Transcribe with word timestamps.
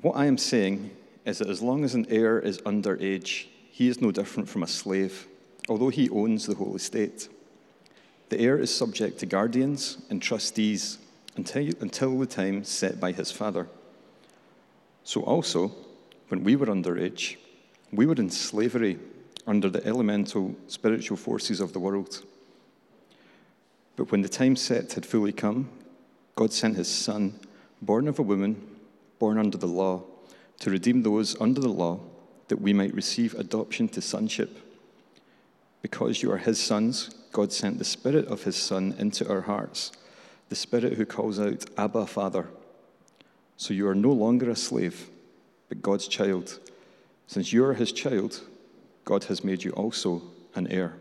What 0.00 0.16
I 0.16 0.26
am 0.26 0.38
saying 0.38 0.92
is 1.24 1.38
that 1.38 1.50
as 1.50 1.60
long 1.60 1.82
as 1.82 1.94
an 1.94 2.06
heir 2.08 2.38
is 2.38 2.60
under 2.64 2.96
age, 3.00 3.48
he 3.70 3.88
is 3.88 4.00
no 4.00 4.12
different 4.12 4.48
from 4.48 4.62
a 4.62 4.68
slave, 4.68 5.26
although 5.68 5.88
he 5.88 6.08
owns 6.10 6.46
the 6.46 6.54
whole 6.54 6.76
estate. 6.76 7.28
The 8.28 8.38
heir 8.38 8.58
is 8.58 8.74
subject 8.74 9.18
to 9.18 9.26
guardians 9.26 9.98
and 10.08 10.22
trustees 10.22 10.98
until, 11.34 11.68
until 11.80 12.16
the 12.16 12.26
time 12.26 12.62
set 12.62 13.00
by 13.00 13.10
his 13.10 13.32
father. 13.32 13.66
So 15.02 15.22
also, 15.22 15.72
when 16.28 16.44
we 16.44 16.54
were 16.54 16.66
underage, 16.66 17.36
we 17.92 18.06
were 18.06 18.14
in 18.14 18.30
slavery 18.30 18.98
under 19.48 19.68
the 19.68 19.84
elemental 19.84 20.54
spiritual 20.68 21.16
forces 21.16 21.60
of 21.60 21.72
the 21.72 21.80
world. 21.80 22.22
But 23.96 24.12
when 24.12 24.22
the 24.22 24.28
time 24.28 24.54
set 24.54 24.92
had 24.92 25.04
fully 25.04 25.32
come, 25.32 25.70
God 26.36 26.52
sent 26.52 26.76
his 26.76 26.88
Son, 26.88 27.40
born 27.82 28.06
of 28.06 28.20
a 28.20 28.22
woman, 28.22 28.77
born 29.18 29.38
under 29.38 29.58
the 29.58 29.66
law, 29.66 30.02
to 30.60 30.70
redeem 30.70 31.02
those 31.02 31.40
under 31.40 31.60
the 31.60 31.68
law, 31.68 32.00
that 32.48 32.60
we 32.60 32.72
might 32.72 32.94
receive 32.94 33.34
adoption 33.34 33.88
to 33.88 34.00
sonship. 34.00 34.58
Because 35.82 36.22
you 36.22 36.32
are 36.32 36.38
his 36.38 36.58
sons, 36.58 37.10
God 37.32 37.52
sent 37.52 37.78
the 37.78 37.84
Spirit 37.84 38.26
of 38.26 38.44
his 38.44 38.56
Son 38.56 38.94
into 38.98 39.28
our 39.28 39.42
hearts, 39.42 39.92
the 40.48 40.56
Spirit 40.56 40.94
who 40.94 41.06
calls 41.06 41.38
out, 41.38 41.64
Abba, 41.76 42.06
Father. 42.06 42.48
So 43.56 43.74
you 43.74 43.88
are 43.88 43.94
no 43.94 44.12
longer 44.12 44.50
a 44.50 44.56
slave, 44.56 45.08
but 45.68 45.82
God's 45.82 46.08
child. 46.08 46.58
Since 47.26 47.52
you 47.52 47.64
are 47.64 47.74
his 47.74 47.92
child, 47.92 48.40
God 49.04 49.24
has 49.24 49.44
made 49.44 49.62
you 49.62 49.70
also 49.72 50.22
an 50.54 50.66
heir. 50.68 50.94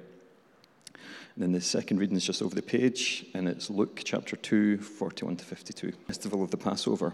And 0.93 1.43
then 1.43 1.51
the 1.51 1.61
second 1.61 1.99
reading 1.99 2.17
is 2.17 2.25
just 2.25 2.41
over 2.41 2.55
the 2.55 2.61
page, 2.61 3.25
and 3.33 3.47
it's 3.47 3.69
Luke 3.69 4.01
chapter 4.03 4.35
2, 4.35 4.79
41 4.79 5.37
to 5.37 5.45
52. 5.45 5.91
Festival 6.07 6.43
of 6.43 6.51
the 6.51 6.57
Passover. 6.57 7.13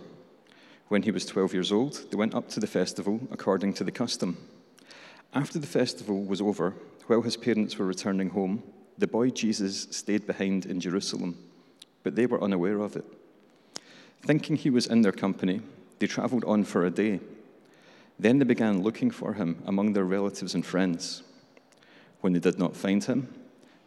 When 0.87 1.03
he 1.03 1.11
was 1.11 1.25
12 1.25 1.53
years 1.53 1.71
old, 1.71 2.05
they 2.11 2.17
went 2.17 2.35
up 2.35 2.49
to 2.49 2.59
the 2.59 2.67
festival 2.67 3.21
according 3.31 3.73
to 3.75 3.83
the 3.83 3.91
custom. 3.91 4.37
After 5.33 5.57
the 5.57 5.67
festival 5.67 6.23
was 6.23 6.41
over, 6.41 6.75
while 7.07 7.21
his 7.21 7.37
parents 7.37 7.77
were 7.77 7.85
returning 7.85 8.29
home, 8.29 8.63
the 8.97 9.07
boy 9.07 9.29
Jesus 9.29 9.87
stayed 9.91 10.27
behind 10.27 10.65
in 10.65 10.79
Jerusalem, 10.79 11.37
but 12.03 12.15
they 12.15 12.25
were 12.25 12.43
unaware 12.43 12.79
of 12.79 12.95
it. 12.95 13.05
Thinking 14.21 14.55
he 14.55 14.69
was 14.69 14.87
in 14.87 15.01
their 15.01 15.11
company, 15.11 15.61
they 15.99 16.07
traveled 16.07 16.45
on 16.45 16.63
for 16.63 16.85
a 16.85 16.91
day. 16.91 17.19
Then 18.19 18.39
they 18.39 18.45
began 18.45 18.83
looking 18.83 19.09
for 19.09 19.33
him 19.33 19.61
among 19.65 19.93
their 19.93 20.05
relatives 20.05 20.53
and 20.53 20.65
friends. 20.65 21.23
When 22.21 22.33
they 22.33 22.39
did 22.39 22.59
not 22.59 22.75
find 22.75 23.03
him, 23.03 23.33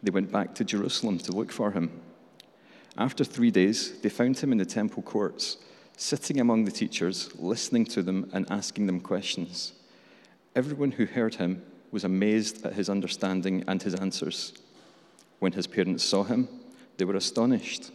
they 0.03 0.11
went 0.11 0.31
back 0.31 0.53
to 0.55 0.65
Jerusalem 0.65 1.17
to 1.19 1.31
look 1.31 1.51
for 1.51 1.71
him. 1.71 2.01
After 2.97 3.23
three 3.23 3.51
days, 3.51 3.99
they 4.01 4.09
found 4.09 4.37
him 4.39 4.51
in 4.51 4.57
the 4.57 4.65
temple 4.65 5.03
courts, 5.03 5.57
sitting 5.97 6.39
among 6.39 6.63
the 6.63 6.71
teachers, 6.71 7.29
listening 7.35 7.83
to 7.83 8.01
them 8.03 8.29
and 8.31 8.49
asking 8.49 8.85
them 8.85 9.01
questions. 9.01 9.73
Everyone 10.55 10.91
who 10.91 11.05
heard 11.05 11.35
him 11.35 11.63
was 11.91 12.03
amazed 12.03 12.65
at 12.65 12.73
his 12.73 12.89
understanding 12.89 13.63
and 13.67 13.81
his 13.81 13.95
answers. 13.95 14.53
When 15.39 15.51
his 15.51 15.67
parents 15.67 16.03
saw 16.03 16.23
him, 16.23 16.47
they 16.97 17.05
were 17.05 17.15
astonished. 17.15 17.91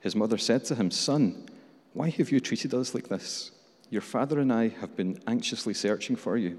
His 0.00 0.14
mother 0.14 0.38
said 0.38 0.64
to 0.66 0.74
him, 0.74 0.90
Son, 0.90 1.46
why 1.94 2.10
have 2.10 2.30
you 2.30 2.40
treated 2.40 2.74
us 2.74 2.94
like 2.94 3.08
this? 3.08 3.50
Your 3.88 4.02
father 4.02 4.38
and 4.38 4.52
I 4.52 4.68
have 4.68 4.94
been 4.94 5.20
anxiously 5.26 5.74
searching 5.74 6.16
for 6.16 6.36
you. 6.36 6.58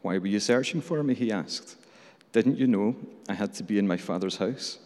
Why 0.00 0.18
were 0.18 0.26
you 0.26 0.40
searching 0.40 0.80
for 0.80 1.02
me? 1.02 1.14
He 1.14 1.32
asked. 1.32 1.76
Didn't 2.32 2.58
you 2.58 2.66
know 2.66 2.96
I 3.28 3.34
had 3.34 3.52
to 3.54 3.62
be 3.62 3.78
in 3.78 3.86
my 3.86 3.96
father's 3.96 4.36
house? 4.36 4.78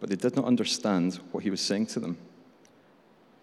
But 0.00 0.08
they 0.08 0.16
did 0.16 0.34
not 0.34 0.46
understand 0.46 1.20
what 1.30 1.44
he 1.44 1.50
was 1.50 1.60
saying 1.60 1.86
to 1.86 2.00
them. 2.00 2.16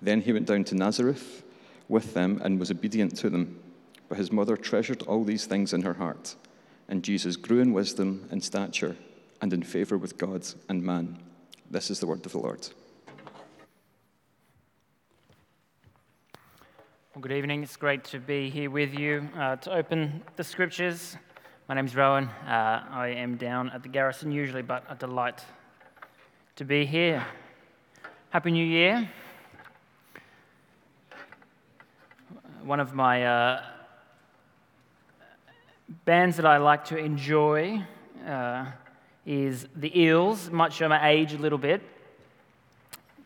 Then 0.02 0.22
he 0.22 0.34
went 0.34 0.46
down 0.46 0.64
to 0.66 0.76
Nazareth 0.76 1.44
with 1.90 2.14
them 2.14 2.42
and 2.44 2.60
was 2.60 2.72
obedient 2.72 3.16
to 3.18 3.30
them. 3.30 3.60
But 4.10 4.18
his 4.18 4.32
mother 4.32 4.56
treasured 4.56 5.04
all 5.04 5.24
these 5.24 5.46
things 5.46 5.74
in 5.74 5.82
her 5.82 5.96
heart. 5.96 6.36
And 6.88 7.04
Jesus 7.04 7.36
grew 7.36 7.60
in 7.60 7.74
wisdom 7.74 8.28
and 8.32 8.44
stature 8.44 8.96
and 9.42 9.52
in 9.54 9.64
favor 9.64 9.98
with 9.98 10.18
God 10.18 10.48
and 10.70 10.82
man. 10.82 11.18
This 11.70 11.92
is 11.92 12.00
the 12.00 12.08
word 12.08 12.26
of 12.26 12.32
the 12.32 12.38
Lord. 12.38 12.68
Well, 17.14 17.22
good 17.22 17.32
evening. 17.32 17.64
It's 17.64 17.76
great 17.76 18.04
to 18.06 18.20
be 18.20 18.50
here 18.50 18.70
with 18.70 18.94
you 18.94 19.28
uh, 19.36 19.56
to 19.58 19.74
open 19.74 20.24
the 20.36 20.44
scriptures. 20.44 21.18
My 21.68 21.76
name's 21.76 21.96
Rowan. 21.96 22.26
Uh, 22.46 22.86
I 22.90 23.08
am 23.10 23.36
down 23.36 23.72
at 23.72 23.84
the 23.84 23.90
garrison 23.90 24.32
usually, 24.32 24.62
but 24.62 24.86
a 24.88 24.96
delight 24.96 25.44
to 26.56 26.64
be 26.64 26.86
here. 26.86 27.26
Happy 28.30 28.52
New 28.52 28.66
Year. 28.66 29.10
One 32.68 32.82
of 32.82 32.94
my 32.94 33.26
uh, 33.26 33.64
bands 36.04 36.36
that 36.36 36.46
I 36.46 36.58
like 36.58 36.84
to 36.86 36.98
enjoy 36.98 37.82
uh, 38.28 38.66
is 39.26 39.66
the 39.74 39.98
Eels, 39.98 40.50
much 40.50 40.74
show 40.74 40.90
my 40.90 41.10
age 41.10 41.32
a 41.32 41.38
little 41.38 41.58
bit 41.58 41.82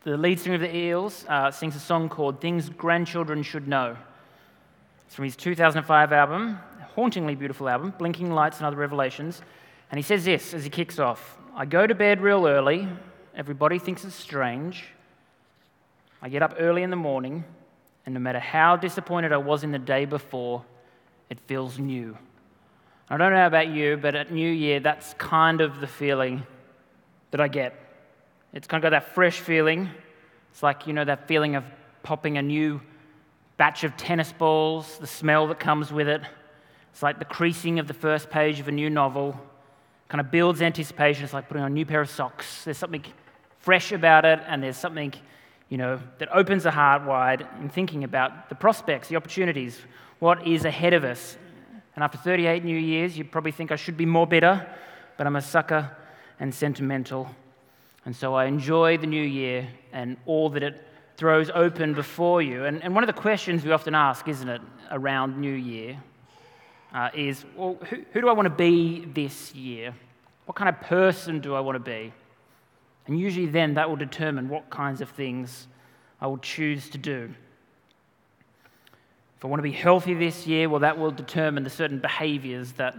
the 0.04 0.16
lead 0.16 0.38
singer 0.38 0.54
of 0.54 0.60
the 0.60 0.76
Eels 0.76 1.24
uh, 1.28 1.50
sings 1.50 1.74
a 1.74 1.80
song 1.80 2.08
called 2.08 2.40
Things 2.40 2.68
Grandchildren 2.68 3.42
Should 3.42 3.66
Know. 3.66 3.96
It's 5.06 5.16
from 5.16 5.24
his 5.24 5.34
2005 5.34 6.12
album, 6.12 6.60
hauntingly 6.94 7.34
beautiful 7.34 7.68
album, 7.68 7.94
Blinking 7.98 8.30
Lights 8.30 8.58
and 8.58 8.66
Other 8.66 8.76
Revelations. 8.76 9.42
And 9.90 9.98
he 9.98 10.02
says 10.02 10.24
this 10.24 10.54
as 10.54 10.62
he 10.62 10.70
kicks 10.70 11.00
off 11.00 11.36
I 11.56 11.66
go 11.66 11.84
to 11.84 11.96
bed 11.96 12.20
real 12.20 12.46
early. 12.46 12.88
Everybody 13.34 13.80
thinks 13.80 14.04
it's 14.04 14.14
strange. 14.14 14.84
I 16.20 16.28
get 16.28 16.42
up 16.42 16.54
early 16.60 16.84
in 16.84 16.90
the 16.90 16.96
morning, 16.96 17.42
and 18.04 18.14
no 18.14 18.20
matter 18.20 18.40
how 18.40 18.76
disappointed 18.76 19.32
I 19.32 19.36
was 19.36 19.64
in 19.64 19.72
the 19.72 19.78
day 19.78 20.04
before, 20.04 20.64
it 21.30 21.38
feels 21.40 21.78
new. 21.78 22.16
I 23.08 23.16
don't 23.16 23.32
know 23.32 23.46
about 23.46 23.68
you, 23.68 23.96
but 23.96 24.14
at 24.14 24.32
New 24.32 24.50
Year, 24.50 24.80
that's 24.80 25.14
kind 25.14 25.60
of 25.60 25.80
the 25.80 25.86
feeling 25.86 26.44
that 27.30 27.40
I 27.40 27.48
get. 27.48 27.74
It's 28.52 28.66
kind 28.66 28.82
of 28.82 28.90
got 28.90 28.96
that 28.96 29.14
fresh 29.14 29.38
feeling. 29.38 29.88
It's 30.50 30.62
like, 30.62 30.86
you 30.86 30.92
know, 30.92 31.04
that 31.04 31.28
feeling 31.28 31.54
of 31.54 31.64
popping 32.02 32.38
a 32.38 32.42
new 32.42 32.80
batch 33.56 33.84
of 33.84 33.96
tennis 33.96 34.32
balls, 34.32 34.98
the 34.98 35.06
smell 35.06 35.46
that 35.48 35.60
comes 35.60 35.92
with 35.92 36.08
it. 36.08 36.22
It's 36.92 37.02
like 37.02 37.18
the 37.18 37.24
creasing 37.24 37.78
of 37.78 37.88
the 37.88 37.94
first 37.94 38.28
page 38.28 38.60
of 38.60 38.68
a 38.68 38.72
new 38.72 38.90
novel. 38.90 39.40
Kind 40.08 40.20
of 40.20 40.30
builds 40.30 40.60
anticipation. 40.60 41.24
It's 41.24 41.32
like 41.32 41.48
putting 41.48 41.62
on 41.62 41.70
a 41.70 41.74
new 41.74 41.86
pair 41.86 42.02
of 42.02 42.10
socks. 42.10 42.64
There's 42.64 42.76
something 42.76 43.04
fresh 43.60 43.92
about 43.92 44.24
it, 44.24 44.40
and 44.46 44.62
there's 44.62 44.76
something, 44.76 45.14
you 45.72 45.78
know, 45.78 45.98
that 46.18 46.28
opens 46.32 46.62
the 46.64 46.70
heart 46.70 47.02
wide 47.04 47.46
in 47.60 47.68
thinking 47.68 48.04
about 48.04 48.48
the 48.48 48.54
prospects, 48.54 49.08
the 49.08 49.16
opportunities, 49.16 49.80
what 50.18 50.46
is 50.46 50.64
ahead 50.64 50.92
of 50.92 51.02
us. 51.02 51.36
And 51.94 52.04
after 52.04 52.18
38 52.18 52.64
New 52.64 52.76
Years, 52.76 53.16
you 53.16 53.24
probably 53.24 53.52
think 53.52 53.72
I 53.72 53.76
should 53.76 53.96
be 53.96 54.06
more 54.06 54.26
bitter, 54.26 54.66
but 55.16 55.26
I'm 55.26 55.36
a 55.36 55.42
sucker 55.42 55.90
and 56.38 56.54
sentimental 56.54 57.28
and 58.04 58.14
so 58.16 58.34
I 58.34 58.46
enjoy 58.46 58.98
the 58.98 59.06
new 59.06 59.22
year 59.22 59.68
and 59.92 60.16
all 60.26 60.50
that 60.50 60.62
it 60.62 60.82
throws 61.16 61.50
open 61.54 61.94
before 61.94 62.42
you. 62.42 62.64
And, 62.64 62.82
and 62.82 62.94
one 62.94 63.04
of 63.04 63.06
the 63.06 63.20
questions 63.20 63.64
we 63.64 63.70
often 63.70 63.94
ask, 63.94 64.26
isn't 64.26 64.48
it, 64.48 64.60
around 64.90 65.38
New 65.38 65.54
Year, 65.54 65.98
uh, 66.92 67.10
is 67.14 67.44
well, 67.56 67.78
who, 67.88 68.02
who 68.12 68.20
do 68.20 68.28
I 68.28 68.32
want 68.32 68.46
to 68.46 68.54
be 68.54 69.04
this 69.04 69.54
year? 69.54 69.94
What 70.46 70.56
kind 70.56 70.68
of 70.68 70.80
person 70.80 71.40
do 71.40 71.54
I 71.54 71.60
want 71.60 71.76
to 71.76 71.90
be? 71.90 72.12
And 73.06 73.18
usually 73.18 73.46
then 73.46 73.74
that 73.74 73.88
will 73.88 73.96
determine 73.96 74.48
what 74.48 74.70
kinds 74.70 75.00
of 75.00 75.08
things 75.10 75.66
I 76.20 76.26
will 76.26 76.38
choose 76.38 76.88
to 76.90 76.98
do. 76.98 77.34
If 79.36 79.44
I 79.44 79.48
want 79.48 79.58
to 79.58 79.64
be 79.64 79.72
healthy 79.72 80.14
this 80.14 80.46
year, 80.46 80.68
well, 80.68 80.80
that 80.80 80.98
will 80.98 81.10
determine 81.10 81.64
the 81.64 81.70
certain 81.70 81.98
behaviors 81.98 82.72
that 82.72 82.94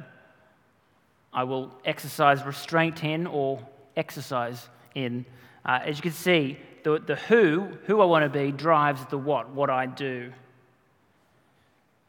I 1.33 1.45
will 1.45 1.71
exercise 1.85 2.43
restraint 2.43 3.03
in 3.03 3.27
or 3.27 3.65
exercise 3.95 4.67
in. 4.93 5.25
Uh, 5.65 5.79
as 5.85 5.97
you 5.97 6.01
can 6.01 6.11
see, 6.11 6.57
the, 6.83 6.99
the 6.99 7.15
who, 7.15 7.69
who 7.85 8.01
I 8.01 8.05
want 8.05 8.23
to 8.25 8.29
be, 8.29 8.51
drives 8.51 9.05
the 9.05 9.17
what, 9.17 9.49
what 9.51 9.69
I 9.69 9.85
do. 9.85 10.33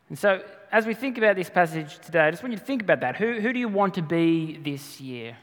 And 0.08 0.18
so, 0.18 0.42
as 0.72 0.84
we 0.84 0.94
think 0.94 1.16
about 1.16 1.36
this 1.36 1.48
passage 1.48 1.98
today, 2.00 2.20
I 2.20 2.30
just 2.30 2.42
want 2.42 2.52
you 2.52 2.58
to 2.58 2.64
think 2.64 2.82
about 2.82 3.00
that. 3.00 3.16
Who, 3.16 3.40
who 3.40 3.52
do 3.52 3.60
you 3.60 3.68
want 3.68 3.94
to 3.94 4.02
be 4.02 4.58
this 4.62 5.00
year? 5.00 5.36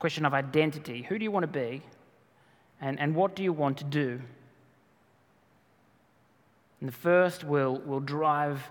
Question 0.00 0.24
of 0.24 0.34
identity. 0.34 1.02
Who 1.02 1.18
do 1.18 1.22
you 1.22 1.30
want 1.30 1.44
to 1.44 1.46
be? 1.46 1.82
And, 2.80 2.98
and 2.98 3.14
what 3.14 3.36
do 3.36 3.42
you 3.42 3.52
want 3.52 3.78
to 3.78 3.84
do? 3.84 4.20
And 6.80 6.88
the 6.88 6.94
first 6.94 7.44
will, 7.44 7.76
will 7.86 8.00
drive 8.00 8.62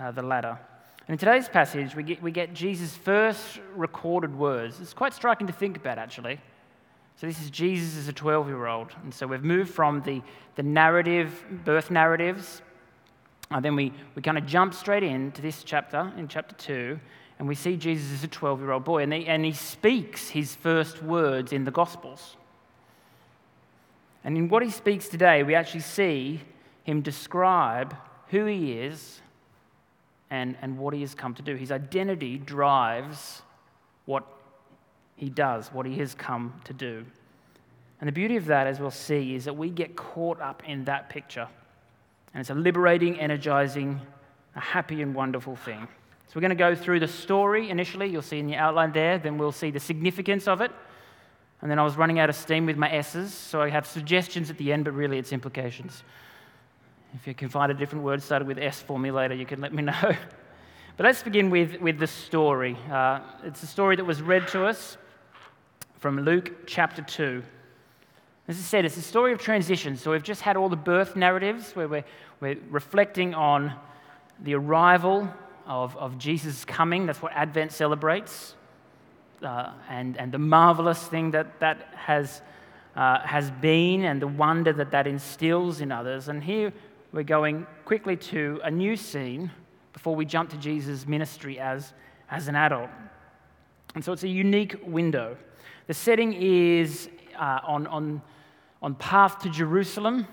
uh, 0.00 0.12
the 0.12 0.22
latter. 0.22 0.58
And 1.08 1.14
in 1.14 1.18
today's 1.18 1.48
passage, 1.48 1.96
we 1.96 2.04
get, 2.04 2.22
we 2.22 2.30
get 2.30 2.54
Jesus' 2.54 2.96
first 2.96 3.60
recorded 3.74 4.38
words. 4.38 4.80
It's 4.80 4.94
quite 4.94 5.12
striking 5.12 5.48
to 5.48 5.52
think 5.52 5.76
about, 5.76 5.98
actually. 5.98 6.40
So, 7.16 7.26
this 7.26 7.42
is 7.42 7.50
Jesus 7.50 7.98
as 7.98 8.08
a 8.08 8.12
12 8.12 8.46
year 8.46 8.66
old. 8.66 8.92
And 9.02 9.12
so, 9.12 9.26
we've 9.26 9.42
moved 9.42 9.74
from 9.74 10.00
the, 10.02 10.22
the 10.54 10.62
narrative, 10.62 11.44
birth 11.64 11.90
narratives, 11.90 12.62
and 13.50 13.64
then 13.64 13.74
we, 13.74 13.92
we 14.14 14.22
kind 14.22 14.38
of 14.38 14.46
jump 14.46 14.74
straight 14.74 15.02
into 15.02 15.42
this 15.42 15.62
chapter, 15.64 16.12
in 16.16 16.28
chapter 16.28 16.54
2, 16.54 16.98
and 17.42 17.48
we 17.48 17.56
see 17.56 17.76
Jesus 17.76 18.12
as 18.12 18.22
a 18.22 18.28
12 18.28 18.60
year 18.60 18.70
old 18.70 18.84
boy. 18.84 19.02
And 19.02 19.12
he, 19.12 19.26
and 19.26 19.44
he 19.44 19.50
speaks 19.50 20.28
his 20.28 20.54
first 20.54 21.02
words 21.02 21.52
in 21.52 21.64
the 21.64 21.72
Gospels. 21.72 22.36
And 24.22 24.38
in 24.38 24.48
what 24.48 24.62
he 24.62 24.70
speaks 24.70 25.08
today, 25.08 25.42
we 25.42 25.56
actually 25.56 25.80
see 25.80 26.40
him 26.84 27.00
describe 27.00 27.96
who 28.28 28.46
he 28.46 28.74
is 28.74 29.20
and, 30.30 30.56
and 30.62 30.78
what 30.78 30.94
he 30.94 31.00
has 31.00 31.16
come 31.16 31.34
to 31.34 31.42
do. 31.42 31.56
His 31.56 31.72
identity 31.72 32.38
drives 32.38 33.42
what 34.04 34.24
he 35.16 35.28
does, 35.28 35.66
what 35.72 35.84
he 35.84 35.96
has 35.96 36.14
come 36.14 36.60
to 36.62 36.72
do. 36.72 37.04
And 38.00 38.06
the 38.06 38.12
beauty 38.12 38.36
of 38.36 38.46
that, 38.46 38.68
as 38.68 38.78
we'll 38.78 38.92
see, 38.92 39.34
is 39.34 39.46
that 39.46 39.56
we 39.56 39.68
get 39.68 39.96
caught 39.96 40.40
up 40.40 40.62
in 40.64 40.84
that 40.84 41.10
picture. 41.10 41.48
And 42.32 42.40
it's 42.40 42.50
a 42.50 42.54
liberating, 42.54 43.18
energizing, 43.18 44.00
a 44.54 44.60
happy 44.60 45.02
and 45.02 45.12
wonderful 45.12 45.56
thing. 45.56 45.88
So 46.32 46.38
we're 46.38 46.48
going 46.48 46.48
to 46.48 46.54
go 46.54 46.74
through 46.74 47.00
the 47.00 47.08
story 47.08 47.68
initially. 47.68 48.08
You'll 48.08 48.22
see 48.22 48.38
in 48.38 48.46
the 48.46 48.56
outline 48.56 48.92
there. 48.92 49.18
Then 49.18 49.36
we'll 49.36 49.52
see 49.52 49.70
the 49.70 49.78
significance 49.78 50.48
of 50.48 50.62
it. 50.62 50.72
And 51.60 51.70
then 51.70 51.78
I 51.78 51.84
was 51.84 51.98
running 51.98 52.20
out 52.20 52.30
of 52.30 52.36
steam 52.36 52.64
with 52.64 52.78
my 52.78 52.90
S's, 52.90 53.34
so 53.34 53.60
I 53.60 53.68
have 53.68 53.86
suggestions 53.86 54.48
at 54.48 54.56
the 54.56 54.72
end, 54.72 54.86
but 54.86 54.94
really 54.94 55.18
it's 55.18 55.30
implications. 55.30 56.02
If 57.12 57.26
you 57.26 57.34
can 57.34 57.50
find 57.50 57.70
a 57.70 57.74
different 57.74 58.02
word 58.02 58.22
started 58.22 58.48
with 58.48 58.56
S 58.56 58.80
for 58.80 58.98
me 58.98 59.10
later, 59.10 59.34
you 59.34 59.44
can 59.44 59.60
let 59.60 59.74
me 59.74 59.82
know. 59.82 60.16
But 60.96 61.04
let's 61.04 61.22
begin 61.22 61.50
with, 61.50 61.78
with 61.82 61.98
the 61.98 62.06
story. 62.06 62.78
Uh, 62.90 63.20
it's 63.44 63.62
a 63.62 63.66
story 63.66 63.96
that 63.96 64.04
was 64.06 64.22
read 64.22 64.48
to 64.48 64.64
us 64.64 64.96
from 65.98 66.18
Luke 66.20 66.66
chapter 66.66 67.02
2. 67.02 67.42
As 68.48 68.56
I 68.56 68.62
said, 68.62 68.86
it's 68.86 68.96
a 68.96 69.02
story 69.02 69.34
of 69.34 69.38
transition. 69.38 69.98
So 69.98 70.12
we've 70.12 70.22
just 70.22 70.40
had 70.40 70.56
all 70.56 70.70
the 70.70 70.76
birth 70.76 71.14
narratives 71.14 71.76
where 71.76 71.88
we're, 71.88 72.04
we're 72.40 72.56
reflecting 72.70 73.34
on 73.34 73.74
the 74.40 74.54
arrival 74.54 75.28
of, 75.66 75.96
of 75.96 76.18
Jesus 76.18 76.64
coming. 76.64 77.06
That's 77.06 77.22
what 77.22 77.32
Advent 77.32 77.72
celebrates. 77.72 78.54
Uh, 79.42 79.72
and, 79.88 80.16
and 80.18 80.30
the 80.30 80.38
marvelous 80.38 81.02
thing 81.08 81.32
that 81.32 81.58
that 81.60 81.88
has, 81.94 82.42
uh, 82.94 83.20
has 83.20 83.50
been 83.50 84.04
and 84.04 84.22
the 84.22 84.28
wonder 84.28 84.72
that 84.72 84.90
that 84.92 85.06
instills 85.06 85.80
in 85.80 85.90
others. 85.90 86.28
And 86.28 86.42
here 86.42 86.72
we're 87.12 87.24
going 87.24 87.66
quickly 87.84 88.16
to 88.16 88.60
a 88.62 88.70
new 88.70 88.96
scene 88.96 89.50
before 89.92 90.14
we 90.14 90.24
jump 90.24 90.50
to 90.50 90.56
Jesus' 90.56 91.06
ministry 91.06 91.58
as, 91.58 91.92
as 92.30 92.48
an 92.48 92.56
adult. 92.56 92.88
And 93.94 94.04
so 94.04 94.12
it's 94.12 94.22
a 94.22 94.28
unique 94.28 94.76
window. 94.86 95.36
The 95.86 95.94
setting 95.94 96.32
is 96.32 97.08
uh, 97.38 97.60
on, 97.66 97.86
on, 97.88 98.22
on 98.80 98.94
path 98.94 99.40
to 99.40 99.50
Jerusalem. 99.50 100.26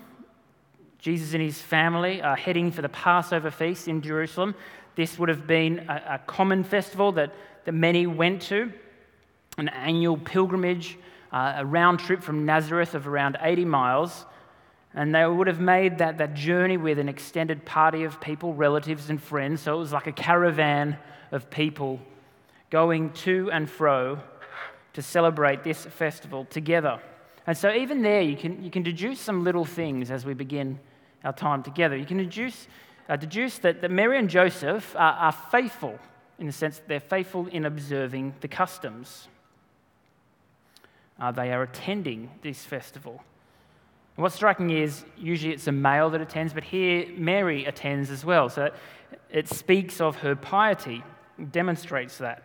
Jesus 1.00 1.32
and 1.32 1.42
his 1.42 1.60
family 1.60 2.20
are 2.20 2.36
heading 2.36 2.70
for 2.70 2.82
the 2.82 2.88
Passover 2.88 3.50
feast 3.50 3.88
in 3.88 4.02
Jerusalem. 4.02 4.54
This 4.96 5.18
would 5.18 5.30
have 5.30 5.46
been 5.46 5.78
a, 5.88 6.14
a 6.14 6.20
common 6.26 6.62
festival 6.62 7.12
that, 7.12 7.32
that 7.64 7.72
many 7.72 8.06
went 8.06 8.42
to, 8.42 8.70
an 9.56 9.68
annual 9.68 10.18
pilgrimage, 10.18 10.98
uh, 11.32 11.54
a 11.56 11.64
round 11.64 12.00
trip 12.00 12.22
from 12.22 12.44
Nazareth 12.44 12.94
of 12.94 13.08
around 13.08 13.38
80 13.40 13.64
miles. 13.64 14.26
And 14.92 15.14
they 15.14 15.24
would 15.24 15.46
have 15.46 15.60
made 15.60 15.98
that, 15.98 16.18
that 16.18 16.34
journey 16.34 16.76
with 16.76 16.98
an 16.98 17.08
extended 17.08 17.64
party 17.64 18.04
of 18.04 18.20
people, 18.20 18.52
relatives 18.52 19.08
and 19.08 19.22
friends. 19.22 19.62
So 19.62 19.76
it 19.76 19.78
was 19.78 19.92
like 19.92 20.06
a 20.06 20.12
caravan 20.12 20.98
of 21.32 21.48
people 21.48 22.00
going 22.70 23.10
to 23.12 23.50
and 23.52 23.70
fro 23.70 24.18
to 24.92 25.02
celebrate 25.02 25.62
this 25.62 25.84
festival 25.86 26.44
together. 26.46 27.00
And 27.46 27.56
so, 27.56 27.72
even 27.72 28.02
there, 28.02 28.20
you 28.20 28.36
can, 28.36 28.62
you 28.62 28.70
can 28.70 28.82
deduce 28.82 29.20
some 29.20 29.44
little 29.44 29.64
things 29.64 30.10
as 30.10 30.24
we 30.26 30.34
begin 30.34 30.78
our 31.24 31.32
time 31.32 31.62
together. 31.62 31.96
You 31.96 32.06
can 32.06 32.18
deduce, 32.18 32.66
uh, 33.08 33.16
deduce 33.16 33.58
that, 33.58 33.80
that 33.80 33.90
Mary 33.90 34.18
and 34.18 34.28
Joseph 34.28 34.94
are, 34.96 35.12
are 35.12 35.32
faithful 35.32 35.98
in 36.38 36.46
the 36.46 36.52
sense 36.52 36.78
that 36.78 36.88
they're 36.88 37.00
faithful 37.00 37.46
in 37.48 37.66
observing 37.66 38.34
the 38.40 38.48
customs. 38.48 39.28
Uh, 41.20 41.30
they 41.30 41.52
are 41.52 41.62
attending 41.62 42.30
this 42.42 42.64
festival. 42.64 43.22
And 44.16 44.22
what's 44.22 44.34
striking 44.34 44.70
is 44.70 45.04
usually 45.18 45.52
it's 45.52 45.66
a 45.66 45.72
male 45.72 46.10
that 46.10 46.20
attends, 46.20 46.52
but 46.52 46.64
here 46.64 47.06
Mary 47.16 47.66
attends 47.66 48.10
as 48.10 48.24
well. 48.24 48.48
So 48.48 48.70
it 49.30 49.48
speaks 49.48 50.00
of 50.00 50.16
her 50.16 50.34
piety, 50.34 51.04
demonstrates 51.52 52.18
that. 52.18 52.42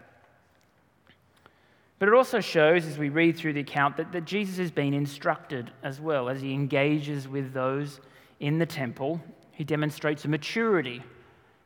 But 1.98 2.10
it 2.10 2.14
also 2.14 2.42
shows, 2.42 2.86
as 2.86 2.98
we 2.98 3.08
read 3.08 3.38
through 3.38 3.54
the 3.54 3.62
account, 3.62 3.96
that, 3.98 4.12
that 4.12 4.26
Jesus 4.26 4.58
has 4.58 4.72
been 4.72 4.94
instructed 4.94 5.72
as 5.82 6.02
well 6.02 6.28
as 6.28 6.42
he 6.42 6.54
engages 6.54 7.28
with 7.28 7.54
those 7.54 8.02
in 8.40 8.60
the 8.60 8.66
temple. 8.66 9.22
He 9.52 9.64
demonstrates 9.64 10.26
a 10.26 10.28
maturity. 10.28 11.04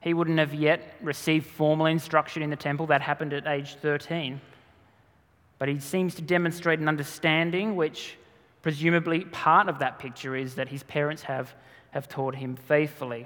He 0.01 0.13
wouldn't 0.13 0.39
have 0.39 0.53
yet 0.53 0.95
received 1.01 1.45
formal 1.45 1.87
instruction 1.87 2.43
in 2.43 2.49
the 2.49 2.55
temple, 2.55 2.87
that 2.87 3.01
happened 3.01 3.33
at 3.33 3.47
age 3.47 3.75
13. 3.75 4.39
But 5.57 5.67
he 5.67 5.79
seems 5.79 6.15
to 6.15 6.21
demonstrate 6.21 6.79
an 6.79 6.87
understanding 6.87 7.75
which 7.75 8.17
Presumably, 8.61 9.21
part 9.25 9.69
of 9.69 9.79
that 9.79 9.99
picture 9.99 10.35
is 10.35 10.55
that 10.55 10.67
his 10.67 10.83
parents 10.83 11.23
have, 11.23 11.53
have 11.91 12.09
taught 12.09 12.35
him 12.35 12.55
faithfully. 12.55 13.25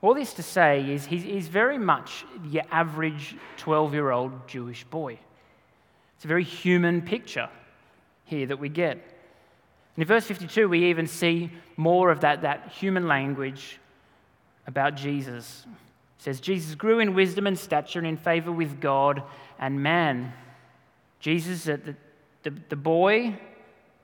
All 0.00 0.14
this 0.14 0.32
to 0.34 0.42
say 0.42 0.90
is 0.90 1.04
he's, 1.04 1.22
he's 1.22 1.48
very 1.48 1.78
much 1.78 2.24
your 2.48 2.62
average 2.70 3.36
12 3.58 3.92
year 3.92 4.10
old 4.10 4.48
Jewish 4.48 4.84
boy. 4.84 5.18
It's 6.16 6.24
a 6.24 6.28
very 6.28 6.44
human 6.44 7.02
picture 7.02 7.50
here 8.24 8.46
that 8.46 8.58
we 8.58 8.68
get. 8.68 8.98
And 9.96 10.02
in 10.02 10.06
verse 10.06 10.26
52, 10.26 10.68
we 10.68 10.90
even 10.90 11.06
see 11.06 11.50
more 11.76 12.10
of 12.10 12.20
that, 12.20 12.42
that 12.42 12.68
human 12.68 13.08
language 13.08 13.80
about 14.66 14.94
Jesus. 14.94 15.64
It 16.18 16.22
says, 16.22 16.40
Jesus 16.40 16.74
grew 16.74 16.98
in 16.98 17.14
wisdom 17.14 17.46
and 17.46 17.58
stature 17.58 17.98
and 17.98 18.06
in 18.06 18.18
favor 18.18 18.52
with 18.52 18.80
God 18.80 19.22
and 19.58 19.82
man. 19.82 20.34
Jesus, 21.18 21.64
the, 21.64 21.96
the, 22.42 22.52
the 22.68 22.76
boy, 22.76 23.38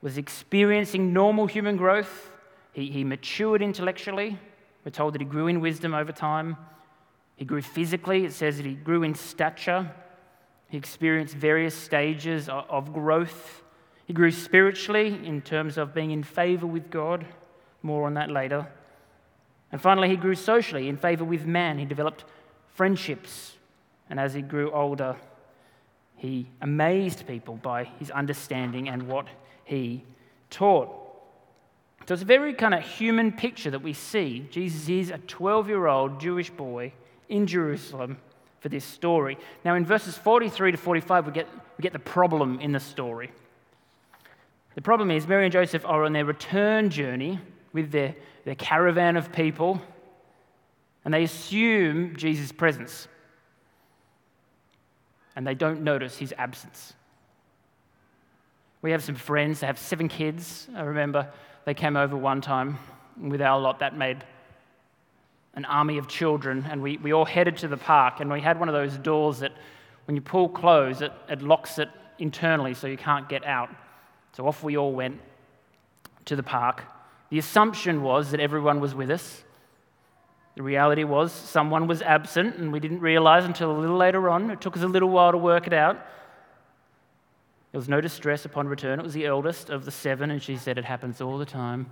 was 0.01 0.17
experiencing 0.17 1.13
normal 1.13 1.45
human 1.45 1.77
growth. 1.77 2.31
He, 2.73 2.89
he 2.89 3.03
matured 3.03 3.61
intellectually. 3.61 4.39
We're 4.83 4.91
told 4.91 5.13
that 5.13 5.21
he 5.21 5.25
grew 5.25 5.47
in 5.47 5.61
wisdom 5.61 5.93
over 5.93 6.11
time. 6.11 6.57
He 7.35 7.45
grew 7.45 7.61
physically. 7.61 8.25
It 8.25 8.33
says 8.33 8.57
that 8.57 8.65
he 8.65 8.73
grew 8.73 9.03
in 9.03 9.15
stature. 9.15 9.91
He 10.69 10.77
experienced 10.77 11.35
various 11.35 11.75
stages 11.75 12.49
of, 12.49 12.65
of 12.69 12.93
growth. 12.93 13.62
He 14.05 14.13
grew 14.13 14.31
spiritually 14.31 15.19
in 15.25 15.41
terms 15.41 15.77
of 15.77 15.93
being 15.93 16.11
in 16.11 16.23
favor 16.23 16.67
with 16.67 16.89
God. 16.89 17.25
More 17.81 18.05
on 18.05 18.13
that 18.15 18.29
later. 18.29 18.67
And 19.71 19.81
finally, 19.81 20.09
he 20.09 20.15
grew 20.15 20.35
socially 20.35 20.87
in 20.87 20.97
favor 20.97 21.23
with 21.23 21.45
man. 21.45 21.79
He 21.79 21.85
developed 21.85 22.23
friendships. 22.73 23.55
And 24.09 24.19
as 24.19 24.33
he 24.33 24.41
grew 24.41 24.71
older, 24.71 25.15
he 26.15 26.47
amazed 26.61 27.27
people 27.27 27.55
by 27.55 27.85
his 27.99 28.11
understanding 28.11 28.87
and 28.87 29.07
what 29.07 29.27
he 29.65 30.03
taught. 30.49 30.89
So 32.07 32.13
it's 32.13 32.23
a 32.23 32.25
very 32.25 32.53
kind 32.53 32.73
of 32.73 32.83
human 32.83 33.31
picture 33.31 33.71
that 33.71 33.81
we 33.81 33.93
see. 33.93 34.45
Jesus 34.51 34.89
is 34.89 35.09
a 35.09 35.17
12 35.19 35.69
year 35.69 35.87
old 35.87 36.19
Jewish 36.19 36.49
boy 36.49 36.93
in 37.29 37.47
Jerusalem 37.47 38.17
for 38.59 38.69
this 38.69 38.85
story. 38.85 39.37
Now, 39.65 39.75
in 39.75 39.85
verses 39.85 40.17
43 40.17 40.71
to 40.73 40.77
45, 40.77 41.27
we 41.27 41.31
get, 41.33 41.47
we 41.77 41.81
get 41.81 41.93
the 41.93 41.99
problem 41.99 42.59
in 42.59 42.73
the 42.73 42.79
story. 42.79 43.31
The 44.75 44.81
problem 44.81 45.11
is 45.11 45.27
Mary 45.27 45.45
and 45.45 45.53
Joseph 45.53 45.85
are 45.85 46.03
on 46.03 46.13
their 46.13 46.25
return 46.25 46.89
journey 46.89 47.39
with 47.73 47.91
their, 47.91 48.15
their 48.45 48.55
caravan 48.55 49.17
of 49.17 49.31
people, 49.31 49.81
and 51.05 51.13
they 51.13 51.23
assume 51.23 52.15
Jesus' 52.15 52.51
presence. 52.51 53.07
And 55.35 55.45
they 55.45 55.55
don't 55.55 55.81
notice 55.81 56.17
his 56.17 56.33
absence. 56.37 56.93
We 58.81 58.91
have 58.91 59.03
some 59.03 59.15
friends 59.15 59.59
that 59.59 59.67
have 59.67 59.79
seven 59.79 60.07
kids. 60.07 60.67
I 60.75 60.81
remember 60.81 61.31
they 61.65 61.73
came 61.73 61.95
over 61.95 62.15
one 62.15 62.41
time 62.41 62.77
with 63.19 63.41
our 63.41 63.59
lot 63.59 63.79
that 63.79 63.97
made 63.97 64.23
an 65.55 65.65
army 65.65 65.97
of 65.99 66.07
children, 66.07 66.65
and 66.69 66.81
we, 66.81 66.97
we 66.97 67.13
all 67.13 67.25
headed 67.25 67.57
to 67.57 67.67
the 67.67 67.77
park. 67.77 68.19
And 68.19 68.31
we 68.31 68.41
had 68.41 68.59
one 68.59 68.69
of 68.69 68.73
those 68.73 68.97
doors 68.97 69.39
that, 69.39 69.53
when 70.05 70.15
you 70.15 70.21
pull 70.21 70.49
close, 70.49 71.01
it, 71.01 71.11
it 71.29 71.41
locks 71.41 71.77
it 71.79 71.89
internally 72.17 72.73
so 72.73 72.87
you 72.87 72.97
can't 72.97 73.29
get 73.29 73.45
out. 73.45 73.69
So 74.33 74.47
off 74.47 74.63
we 74.63 74.77
all 74.77 74.93
went 74.93 75.19
to 76.25 76.35
the 76.35 76.43
park. 76.43 76.83
The 77.29 77.39
assumption 77.39 78.03
was 78.03 78.31
that 78.31 78.39
everyone 78.39 78.79
was 78.79 78.93
with 78.93 79.09
us. 79.09 79.43
The 80.55 80.63
reality 80.63 81.03
was 81.03 81.31
someone 81.31 81.87
was 81.87 82.01
absent, 82.01 82.57
and 82.57 82.71
we 82.71 82.79
didn't 82.79 82.99
realize 82.99 83.45
until 83.45 83.71
a 83.71 83.79
little 83.79 83.97
later 83.97 84.29
on. 84.29 84.51
It 84.51 84.61
took 84.61 84.77
us 84.77 84.83
a 84.83 84.87
little 84.87 85.09
while 85.09 85.31
to 85.31 85.37
work 85.37 85.65
it 85.65 85.73
out. 85.73 85.95
There 87.71 87.79
was 87.79 87.89
no 87.89 88.01
distress 88.01 88.45
upon 88.45 88.67
return. 88.67 88.99
It 88.99 89.03
was 89.03 89.15
the 89.15 89.25
eldest 89.25 89.71
of 89.71 89.85
the 89.85 89.89
seven, 89.89 90.29
and 90.29 90.41
she 90.41 90.57
said 90.57 90.77
it 90.77 90.85
happens 90.85 91.21
all 91.21 91.39
the 91.39 91.45
time. 91.45 91.87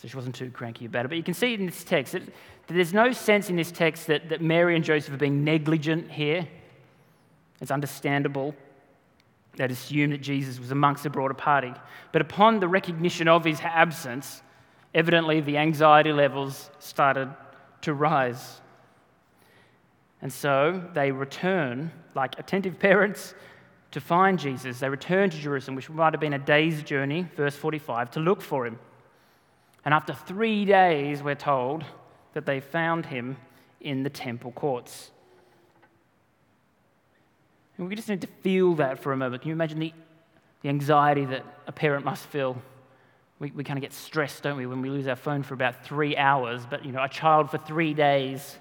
So 0.00 0.06
she 0.06 0.14
wasn't 0.14 0.34
too 0.34 0.50
cranky 0.50 0.84
about 0.84 1.06
it. 1.06 1.08
But 1.08 1.16
you 1.16 1.24
can 1.24 1.34
see 1.34 1.54
in 1.54 1.66
this 1.66 1.82
text 1.82 2.12
that, 2.12 2.22
there's 2.66 2.92
no 2.92 3.12
sense 3.12 3.48
in 3.48 3.56
this 3.56 3.72
text 3.72 4.06
that, 4.08 4.28
that 4.28 4.42
Mary 4.42 4.76
and 4.76 4.84
Joseph 4.84 5.14
are 5.14 5.18
being 5.18 5.44
negligent 5.44 6.10
here. 6.10 6.46
It's 7.62 7.70
understandable. 7.70 8.54
They'd 9.58 9.72
assume 9.72 10.10
that 10.10 10.22
Jesus 10.22 10.60
was 10.60 10.70
amongst 10.70 11.02
the 11.02 11.10
broader 11.10 11.34
party. 11.34 11.74
But 12.12 12.22
upon 12.22 12.60
the 12.60 12.68
recognition 12.68 13.26
of 13.26 13.44
his 13.44 13.60
absence, 13.60 14.40
evidently 14.94 15.40
the 15.40 15.58
anxiety 15.58 16.12
levels 16.12 16.70
started 16.78 17.28
to 17.82 17.92
rise. 17.92 18.60
And 20.22 20.32
so 20.32 20.88
they 20.94 21.10
return, 21.10 21.90
like 22.14 22.38
attentive 22.38 22.78
parents, 22.80 23.34
to 23.90 24.00
find 24.00 24.38
Jesus. 24.38 24.78
They 24.78 24.88
return 24.88 25.28
to 25.30 25.36
Jerusalem, 25.36 25.74
which 25.74 25.90
might 25.90 26.12
have 26.12 26.20
been 26.20 26.34
a 26.34 26.38
day's 26.38 26.82
journey, 26.84 27.26
verse 27.36 27.56
45, 27.56 28.12
to 28.12 28.20
look 28.20 28.40
for 28.40 28.64
him. 28.64 28.78
And 29.84 29.92
after 29.92 30.14
three 30.14 30.64
days, 30.64 31.20
we're 31.20 31.34
told 31.34 31.84
that 32.34 32.46
they 32.46 32.60
found 32.60 33.06
him 33.06 33.38
in 33.80 34.04
the 34.04 34.10
temple 34.10 34.52
courts. 34.52 35.10
And 37.78 37.88
we 37.88 37.94
just 37.94 38.08
need 38.08 38.20
to 38.20 38.26
feel 38.26 38.74
that 38.74 38.98
for 38.98 39.12
a 39.12 39.16
moment. 39.16 39.42
Can 39.42 39.50
you 39.50 39.54
imagine 39.54 39.78
the, 39.78 39.92
the 40.62 40.68
anxiety 40.68 41.24
that 41.24 41.44
a 41.66 41.72
parent 41.72 42.04
must 42.04 42.26
feel? 42.26 42.60
We, 43.38 43.52
we 43.52 43.62
kind 43.62 43.78
of 43.78 43.82
get 43.82 43.92
stressed, 43.92 44.42
don't 44.42 44.56
we, 44.56 44.66
when 44.66 44.82
we 44.82 44.90
lose 44.90 45.06
our 45.06 45.16
phone 45.16 45.44
for 45.44 45.54
about 45.54 45.84
three 45.84 46.16
hours, 46.16 46.66
but 46.68 46.84
you 46.84 46.90
know, 46.90 47.02
a 47.02 47.08
child 47.08 47.50
for 47.50 47.58
three 47.58 47.94
days. 47.94 48.58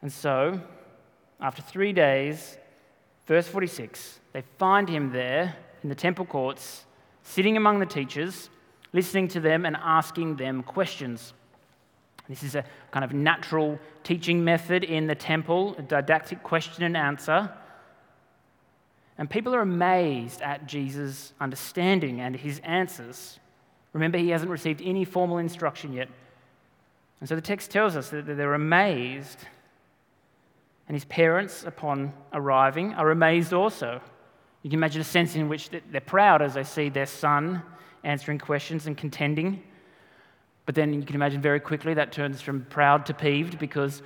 And 0.00 0.12
so, 0.12 0.60
after 1.40 1.60
three 1.60 1.92
days, 1.92 2.56
verse 3.26 3.48
46, 3.48 4.20
they 4.32 4.44
find 4.58 4.88
him 4.88 5.12
there 5.12 5.56
in 5.82 5.88
the 5.88 5.94
temple 5.94 6.24
courts, 6.24 6.84
sitting 7.24 7.56
among 7.56 7.80
the 7.80 7.86
teachers, 7.86 8.48
listening 8.92 9.26
to 9.28 9.40
them 9.40 9.66
and 9.66 9.76
asking 9.76 10.36
them 10.36 10.62
questions. 10.62 11.32
This 12.28 12.42
is 12.42 12.54
a 12.54 12.64
kind 12.90 13.04
of 13.04 13.12
natural 13.12 13.78
teaching 14.04 14.44
method 14.44 14.84
in 14.84 15.06
the 15.06 15.14
temple, 15.14 15.74
a 15.78 15.82
didactic 15.82 16.42
question 16.42 16.84
and 16.84 16.96
answer. 16.96 17.52
And 19.18 19.28
people 19.28 19.54
are 19.54 19.60
amazed 19.60 20.40
at 20.40 20.66
Jesus' 20.66 21.32
understanding 21.40 22.20
and 22.20 22.34
his 22.34 22.60
answers. 22.60 23.38
Remember, 23.92 24.18
he 24.18 24.30
hasn't 24.30 24.50
received 24.50 24.80
any 24.82 25.04
formal 25.04 25.38
instruction 25.38 25.92
yet. 25.92 26.08
And 27.20 27.28
so 27.28 27.34
the 27.34 27.42
text 27.42 27.70
tells 27.70 27.94
us 27.96 28.08
that 28.10 28.26
they're 28.26 28.54
amazed. 28.54 29.38
And 30.88 30.94
his 30.94 31.04
parents, 31.04 31.64
upon 31.64 32.12
arriving, 32.32 32.94
are 32.94 33.10
amazed 33.10 33.52
also. 33.52 34.00
You 34.62 34.70
can 34.70 34.78
imagine 34.78 35.00
a 35.00 35.04
sense 35.04 35.34
in 35.34 35.48
which 35.48 35.70
they're 35.70 36.00
proud 36.00 36.40
as 36.40 36.54
they 36.54 36.64
see 36.64 36.88
their 36.88 37.06
son 37.06 37.62
answering 38.04 38.38
questions 38.38 38.86
and 38.86 38.96
contending. 38.96 39.62
But 40.66 40.74
then 40.74 40.92
you 40.94 41.02
can 41.02 41.16
imagine 41.16 41.40
very 41.40 41.60
quickly 41.60 41.94
that 41.94 42.12
turns 42.12 42.40
from 42.40 42.64
proud 42.66 43.06
to 43.06 43.14
peeved 43.14 43.58
because 43.58 44.02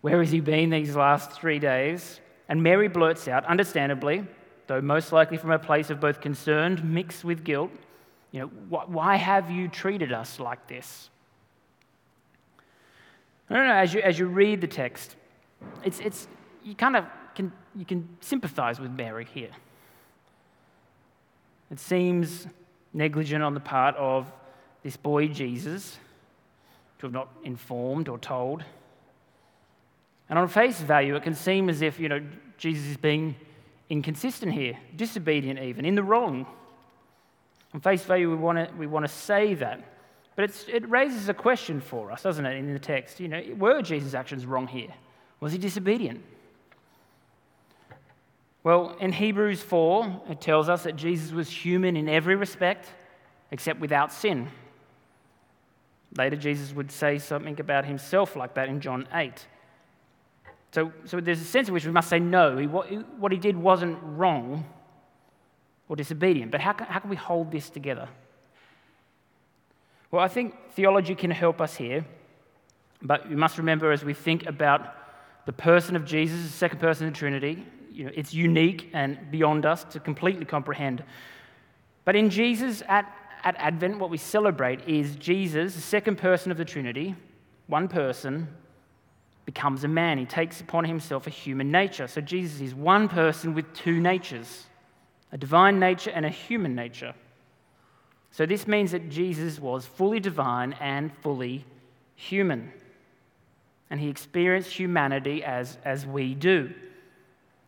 where 0.00 0.18
has 0.18 0.30
he 0.30 0.40
been 0.40 0.70
these 0.70 0.96
last 0.96 1.32
three 1.32 1.58
days? 1.58 2.20
And 2.48 2.62
Mary 2.62 2.88
blurts 2.88 3.28
out, 3.28 3.44
understandably, 3.46 4.26
though 4.66 4.80
most 4.80 5.12
likely 5.12 5.36
from 5.36 5.50
a 5.50 5.58
place 5.58 5.90
of 5.90 6.00
both 6.00 6.20
concern 6.20 6.80
mixed 6.84 7.24
with 7.24 7.44
guilt, 7.44 7.70
you 8.32 8.40
know, 8.40 8.46
why 8.68 9.16
have 9.16 9.50
you 9.50 9.68
treated 9.68 10.12
us 10.12 10.40
like 10.40 10.66
this? 10.66 11.08
I 13.48 13.54
don't 13.54 13.66
know, 13.66 13.74
as 13.74 13.94
you, 13.94 14.00
as 14.00 14.18
you 14.18 14.26
read 14.26 14.60
the 14.60 14.66
text, 14.66 15.16
it's, 15.84 16.00
it's, 16.00 16.26
you 16.64 16.74
kind 16.74 16.96
of 16.96 17.04
can, 17.34 17.52
you 17.76 17.84
can 17.84 18.08
sympathize 18.20 18.80
with 18.80 18.90
Mary 18.90 19.26
here. 19.32 19.50
It 21.70 21.78
seems 21.78 22.46
negligent 22.92 23.42
on 23.42 23.54
the 23.54 23.60
part 23.60 23.94
of 23.96 24.30
this 24.84 24.96
boy 24.96 25.26
Jesus 25.26 25.98
to 26.98 27.06
have 27.06 27.12
not 27.12 27.28
informed 27.42 28.08
or 28.08 28.18
told. 28.18 28.62
And 30.28 30.38
on 30.38 30.46
face 30.46 30.80
value, 30.80 31.16
it 31.16 31.24
can 31.24 31.34
seem 31.34 31.68
as 31.68 31.82
if, 31.82 31.98
you 31.98 32.08
know, 32.08 32.20
Jesus 32.56 32.86
is 32.86 32.96
being 32.96 33.34
inconsistent 33.88 34.52
here, 34.52 34.78
disobedient 34.94 35.58
even, 35.58 35.84
in 35.84 35.96
the 35.96 36.02
wrong. 36.02 36.46
On 37.72 37.80
face 37.80 38.04
value, 38.04 38.30
we 38.30 38.36
want 38.36 38.58
to, 38.58 38.74
we 38.76 38.86
want 38.86 39.04
to 39.04 39.12
say 39.12 39.54
that. 39.54 39.82
But 40.36 40.50
it 40.68 40.88
raises 40.88 41.28
a 41.28 41.34
question 41.34 41.80
for 41.80 42.10
us, 42.10 42.22
doesn't 42.22 42.44
it, 42.44 42.56
in 42.56 42.72
the 42.72 42.78
text? 42.78 43.20
You 43.20 43.28
know, 43.28 43.42
were 43.56 43.82
Jesus' 43.82 44.14
actions 44.14 44.46
wrong 44.46 44.66
here? 44.66 44.92
Was 45.40 45.52
he 45.52 45.58
disobedient? 45.58 46.22
Well, 48.62 48.96
in 48.98 49.12
Hebrews 49.12 49.60
4, 49.60 50.22
it 50.30 50.40
tells 50.40 50.68
us 50.68 50.84
that 50.84 50.96
Jesus 50.96 51.32
was 51.32 51.50
human 51.50 51.96
in 51.96 52.08
every 52.08 52.34
respect 52.34 52.88
except 53.50 53.78
without 53.78 54.12
sin. 54.12 54.48
Later, 56.16 56.36
Jesus 56.36 56.72
would 56.72 56.90
say 56.90 57.18
something 57.18 57.58
about 57.60 57.84
himself 57.84 58.36
like 58.36 58.54
that 58.54 58.68
in 58.68 58.80
John 58.80 59.08
8. 59.12 59.46
So, 60.72 60.92
so 61.04 61.20
there's 61.20 61.40
a 61.40 61.44
sense 61.44 61.68
in 61.68 61.74
which 61.74 61.86
we 61.86 61.92
must 61.92 62.08
say 62.08 62.18
no. 62.18 62.56
He, 62.56 62.66
what, 62.66 62.90
what 63.18 63.32
he 63.32 63.38
did 63.38 63.56
wasn't 63.56 63.98
wrong 64.02 64.64
or 65.88 65.96
disobedient. 65.96 66.50
But 66.50 66.60
how 66.60 66.72
can, 66.72 66.86
how 66.86 67.00
can 67.00 67.10
we 67.10 67.16
hold 67.16 67.50
this 67.50 67.70
together? 67.70 68.08
Well, 70.10 70.22
I 70.22 70.28
think 70.28 70.54
theology 70.72 71.14
can 71.14 71.30
help 71.30 71.60
us 71.60 71.74
here. 71.74 72.04
But 73.02 73.28
we 73.28 73.36
must 73.36 73.58
remember 73.58 73.92
as 73.92 74.04
we 74.04 74.14
think 74.14 74.46
about 74.46 74.94
the 75.46 75.52
person 75.52 75.94
of 75.94 76.04
Jesus, 76.04 76.42
the 76.42 76.48
second 76.48 76.78
person 76.78 77.06
of 77.06 77.12
the 77.12 77.18
Trinity, 77.18 77.64
you 77.92 78.04
know, 78.04 78.10
it's 78.14 78.32
unique 78.32 78.90
and 78.92 79.30
beyond 79.30 79.66
us 79.66 79.84
to 79.84 80.00
completely 80.00 80.44
comprehend. 80.44 81.04
But 82.04 82.16
in 82.16 82.30
Jesus, 82.30 82.82
at 82.88 83.12
at 83.44 83.56
Advent, 83.56 83.98
what 83.98 84.10
we 84.10 84.16
celebrate 84.16 84.88
is 84.88 85.16
Jesus, 85.16 85.74
the 85.74 85.80
second 85.80 86.16
person 86.16 86.50
of 86.50 86.56
the 86.56 86.64
Trinity, 86.64 87.14
one 87.66 87.88
person, 87.88 88.48
becomes 89.44 89.84
a 89.84 89.88
man. 89.88 90.16
He 90.16 90.24
takes 90.24 90.60
upon 90.62 90.86
himself 90.86 91.26
a 91.26 91.30
human 91.30 91.70
nature. 91.70 92.08
So 92.08 92.22
Jesus 92.22 92.60
is 92.62 92.74
one 92.74 93.08
person 93.08 93.54
with 93.54 93.72
two 93.74 94.00
natures 94.00 94.66
a 95.32 95.36
divine 95.36 95.80
nature 95.80 96.12
and 96.14 96.24
a 96.24 96.28
human 96.28 96.76
nature. 96.76 97.12
So 98.30 98.46
this 98.46 98.68
means 98.68 98.92
that 98.92 99.10
Jesus 99.10 99.58
was 99.58 99.84
fully 99.84 100.20
divine 100.20 100.74
and 100.74 101.12
fully 101.22 101.64
human. 102.14 102.72
And 103.90 103.98
he 103.98 104.08
experienced 104.08 104.70
humanity 104.70 105.42
as, 105.42 105.76
as 105.84 106.06
we 106.06 106.34
do. 106.34 106.72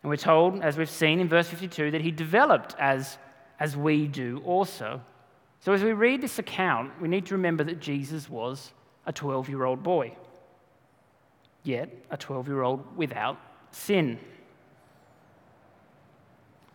And 0.01 0.09
we're 0.09 0.15
told, 0.15 0.61
as 0.61 0.77
we've 0.77 0.89
seen 0.89 1.19
in 1.19 1.27
verse 1.27 1.49
52, 1.49 1.91
that 1.91 1.99
he 1.99 2.09
developed 2.09 2.73
as, 2.79 3.17
as 3.59 3.75
we 3.75 4.07
do 4.07 4.41
also. 4.45 5.01
So, 5.59 5.73
as 5.73 5.83
we 5.83 5.93
read 5.93 6.21
this 6.21 6.39
account, 6.39 6.91
we 7.01 7.07
need 7.07 7.25
to 7.27 7.35
remember 7.35 7.63
that 7.63 7.79
Jesus 7.79 8.29
was 8.29 8.71
a 9.05 9.13
12 9.13 9.49
year 9.49 9.65
old 9.65 9.83
boy, 9.83 10.15
yet 11.63 11.89
a 12.09 12.17
12 12.17 12.47
year 12.47 12.61
old 12.61 12.95
without 12.95 13.39
sin. 13.71 14.19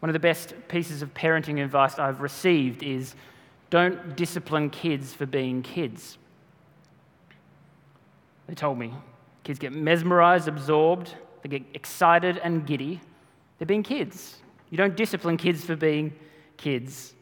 One 0.00 0.10
of 0.10 0.14
the 0.14 0.20
best 0.20 0.54
pieces 0.66 1.00
of 1.02 1.14
parenting 1.14 1.62
advice 1.62 1.98
I've 1.98 2.20
received 2.20 2.82
is 2.82 3.14
don't 3.70 4.16
discipline 4.16 4.68
kids 4.68 5.14
for 5.14 5.26
being 5.26 5.62
kids. 5.62 6.18
They 8.48 8.54
told 8.54 8.78
me 8.78 8.92
kids 9.44 9.58
get 9.58 9.72
mesmerized, 9.72 10.48
absorbed, 10.48 11.14
they 11.42 11.48
get 11.48 11.62
excited 11.74 12.38
and 12.38 12.66
giddy. 12.66 13.00
They're 13.58 13.66
being 13.66 13.82
kids. 13.82 14.36
You 14.70 14.76
don't 14.76 14.96
discipline 14.96 15.36
kids 15.36 15.64
for 15.64 15.76
being 15.76 16.12
kids. 16.56 17.14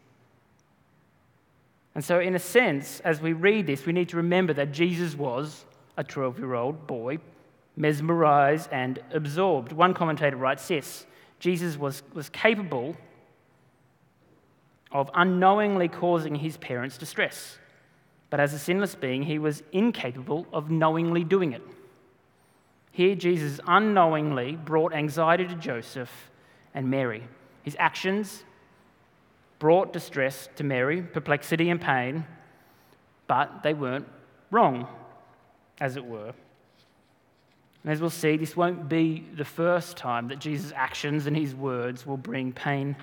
And 1.94 2.04
so, 2.04 2.20
in 2.20 2.34
a 2.34 2.38
sense, 2.38 3.00
as 3.00 3.20
we 3.20 3.32
read 3.32 3.66
this, 3.66 3.84
we 3.84 3.92
need 3.92 4.08
to 4.10 4.16
remember 4.16 4.52
that 4.54 4.72
Jesus 4.72 5.16
was 5.16 5.64
a 5.96 6.04
12 6.04 6.38
year 6.38 6.54
old 6.54 6.86
boy, 6.86 7.18
mesmerized 7.76 8.68
and 8.72 9.00
absorbed. 9.12 9.72
One 9.72 9.94
commentator 9.94 10.36
writes 10.36 10.68
this 10.68 11.06
Jesus 11.40 11.76
was, 11.76 12.02
was 12.14 12.28
capable 12.28 12.96
of 14.92 15.10
unknowingly 15.14 15.88
causing 15.88 16.34
his 16.36 16.56
parents 16.56 16.98
distress, 16.98 17.58
but 18.28 18.40
as 18.40 18.54
a 18.54 18.58
sinless 18.58 18.94
being, 18.94 19.22
he 19.22 19.38
was 19.38 19.62
incapable 19.72 20.46
of 20.52 20.70
knowingly 20.70 21.24
doing 21.24 21.52
it. 21.52 21.62
Here, 22.92 23.14
Jesus 23.14 23.60
unknowingly 23.66 24.56
brought 24.56 24.92
anxiety 24.92 25.46
to 25.46 25.54
Joseph 25.54 26.30
and 26.74 26.90
Mary. 26.90 27.22
His 27.62 27.76
actions 27.78 28.44
brought 29.60 29.92
distress 29.92 30.48
to 30.56 30.64
Mary, 30.64 31.02
perplexity 31.02 31.70
and 31.70 31.80
pain, 31.80 32.24
but 33.28 33.62
they 33.62 33.74
weren't 33.74 34.08
wrong, 34.50 34.88
as 35.80 35.96
it 35.96 36.04
were. 36.04 36.32
And 37.82 37.92
as 37.92 38.00
we'll 38.00 38.10
see, 38.10 38.36
this 38.36 38.56
won't 38.56 38.88
be 38.88 39.26
the 39.36 39.44
first 39.44 39.96
time 39.96 40.28
that 40.28 40.38
Jesus' 40.38 40.72
actions 40.74 41.26
and 41.26 41.36
his 41.36 41.54
words 41.54 42.04
will 42.04 42.16
bring 42.16 42.52
pain 42.52 42.96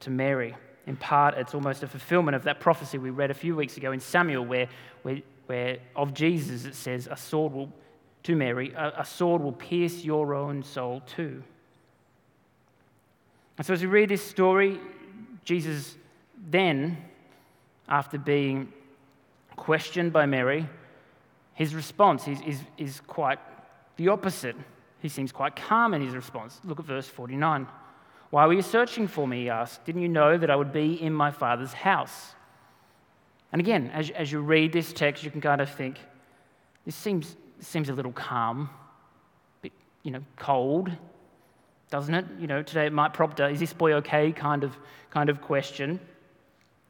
to 0.00 0.10
Mary. 0.10 0.54
In 0.86 0.96
part, 0.96 1.34
it's 1.36 1.54
almost 1.54 1.82
a 1.82 1.88
fulfillment 1.88 2.34
of 2.34 2.44
that 2.44 2.60
prophecy 2.60 2.98
we 2.98 3.10
read 3.10 3.30
a 3.30 3.34
few 3.34 3.56
weeks 3.56 3.76
ago 3.76 3.92
in 3.92 4.00
Samuel, 4.00 4.44
where, 4.44 4.68
where, 5.02 5.20
where 5.46 5.78
of 5.96 6.14
Jesus 6.14 6.64
it 6.64 6.74
says, 6.74 7.08
A 7.10 7.16
sword 7.16 7.52
will, 7.52 7.72
to 8.24 8.36
Mary, 8.36 8.72
a, 8.74 8.92
a 8.98 9.04
sword 9.04 9.42
will 9.42 9.52
pierce 9.52 10.04
your 10.04 10.34
own 10.34 10.62
soul 10.62 11.02
too. 11.06 11.42
And 13.56 13.66
so 13.66 13.72
as 13.72 13.80
we 13.80 13.88
read 13.88 14.08
this 14.10 14.24
story, 14.24 14.78
Jesus 15.48 15.96
then, 16.50 16.98
after 17.88 18.18
being 18.18 18.70
questioned 19.56 20.12
by 20.12 20.26
Mary, 20.26 20.68
his 21.54 21.74
response 21.74 22.28
is, 22.28 22.38
is, 22.42 22.60
is 22.76 23.00
quite 23.06 23.38
the 23.96 24.08
opposite. 24.08 24.56
He 25.00 25.08
seems 25.08 25.32
quite 25.32 25.56
calm 25.56 25.94
in 25.94 26.02
his 26.02 26.14
response. 26.14 26.60
Look 26.64 26.80
at 26.80 26.84
verse 26.84 27.08
49. 27.08 27.66
Why 28.28 28.44
were 28.44 28.52
you 28.52 28.60
searching 28.60 29.08
for 29.08 29.26
me? 29.26 29.44
He 29.44 29.48
asked. 29.48 29.86
Didn't 29.86 30.02
you 30.02 30.08
know 30.10 30.36
that 30.36 30.50
I 30.50 30.56
would 30.56 30.70
be 30.70 31.00
in 31.00 31.14
my 31.14 31.30
father's 31.30 31.72
house? 31.72 32.34
And 33.50 33.58
again, 33.58 33.90
as, 33.94 34.10
as 34.10 34.30
you 34.30 34.40
read 34.40 34.70
this 34.70 34.92
text, 34.92 35.24
you 35.24 35.30
can 35.30 35.40
kind 35.40 35.62
of 35.62 35.70
think, 35.70 35.96
this 36.84 36.94
seems, 36.94 37.36
seems 37.60 37.88
a 37.88 37.94
little 37.94 38.12
calm, 38.12 38.68
a 39.60 39.62
bit, 39.62 39.72
you 40.02 40.10
know, 40.10 40.20
cold 40.36 40.90
doesn't 41.90 42.14
it? 42.14 42.26
You 42.38 42.46
know, 42.46 42.62
today 42.62 42.86
it 42.86 42.92
might 42.92 43.14
prompt 43.14 43.40
a, 43.40 43.46
uh, 43.46 43.48
is 43.48 43.60
this 43.60 43.72
boy 43.72 43.92
okay 43.94 44.32
kind 44.32 44.64
of, 44.64 44.76
kind 45.10 45.30
of 45.30 45.40
question. 45.40 45.98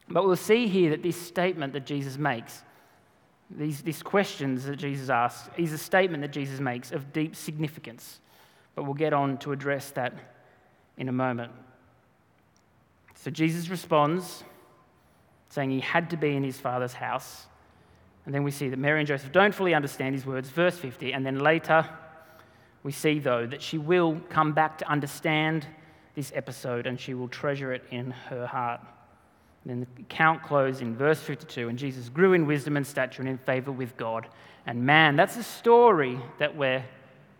But 0.09 0.25
we'll 0.25 0.35
see 0.35 0.67
here 0.67 0.89
that 0.89 1.03
this 1.03 1.15
statement 1.15 1.73
that 1.73 1.85
Jesus 1.85 2.17
makes, 2.17 2.63
these, 3.49 3.81
these 3.81 4.03
questions 4.03 4.65
that 4.65 4.77
Jesus 4.77 5.09
asks, 5.09 5.49
is 5.57 5.71
a 5.71 5.77
statement 5.77 6.21
that 6.21 6.31
Jesus 6.31 6.59
makes 6.59 6.91
of 6.91 7.13
deep 7.13 7.35
significance. 7.35 8.19
But 8.75 8.83
we'll 8.83 8.93
get 8.93 9.13
on 9.13 9.37
to 9.39 9.51
address 9.51 9.91
that 9.91 10.13
in 10.97 11.09
a 11.09 11.13
moment. 11.13 11.51
So 13.15 13.31
Jesus 13.31 13.69
responds, 13.69 14.43
saying 15.49 15.71
he 15.71 15.79
had 15.79 16.09
to 16.11 16.17
be 16.17 16.35
in 16.35 16.43
his 16.43 16.57
father's 16.57 16.93
house. 16.93 17.47
And 18.25 18.33
then 18.33 18.43
we 18.43 18.51
see 18.51 18.69
that 18.69 18.77
Mary 18.77 18.99
and 18.99 19.07
Joseph 19.07 19.31
don't 19.31 19.53
fully 19.53 19.73
understand 19.73 20.13
his 20.13 20.25
words, 20.25 20.49
verse 20.49 20.77
50. 20.77 21.13
And 21.13 21.25
then 21.25 21.39
later, 21.39 21.87
we 22.83 22.91
see, 22.91 23.19
though, 23.19 23.45
that 23.45 23.61
she 23.61 23.77
will 23.77 24.21
come 24.29 24.53
back 24.53 24.77
to 24.79 24.89
understand 24.89 25.65
this 26.15 26.31
episode 26.35 26.87
and 26.87 26.99
she 26.99 27.13
will 27.13 27.27
treasure 27.27 27.73
it 27.73 27.83
in 27.91 28.11
her 28.11 28.45
heart. 28.45 28.81
And 29.63 29.71
then 29.71 29.87
the 29.95 30.01
account 30.01 30.43
closes 30.43 30.81
in 30.81 30.95
verse 30.95 31.19
52 31.19 31.69
and 31.69 31.77
Jesus 31.77 32.09
grew 32.09 32.33
in 32.33 32.45
wisdom 32.45 32.77
and 32.77 32.87
stature 32.87 33.21
and 33.21 33.29
in 33.29 33.37
favor 33.37 33.71
with 33.71 33.97
God 33.97 34.27
and 34.65 34.83
man. 34.83 35.15
That's 35.15 35.35
the 35.35 35.43
story 35.43 36.19
that 36.37 36.55
we're, 36.55 36.83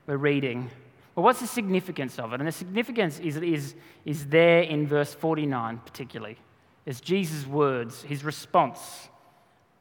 we're 0.07 0.17
reading. 0.17 0.69
Well, 1.15 1.23
what's 1.23 1.39
the 1.39 1.47
significance 1.47 2.19
of 2.19 2.33
it? 2.33 2.39
And 2.39 2.47
the 2.47 2.51
significance 2.51 3.19
is, 3.19 3.37
is, 3.37 3.75
is 4.05 4.25
there 4.27 4.61
in 4.61 4.87
verse 4.87 5.13
49, 5.13 5.79
particularly. 5.85 6.37
It's 6.85 7.01
Jesus' 7.01 7.45
words, 7.45 8.01
his 8.03 8.23
response, 8.23 9.09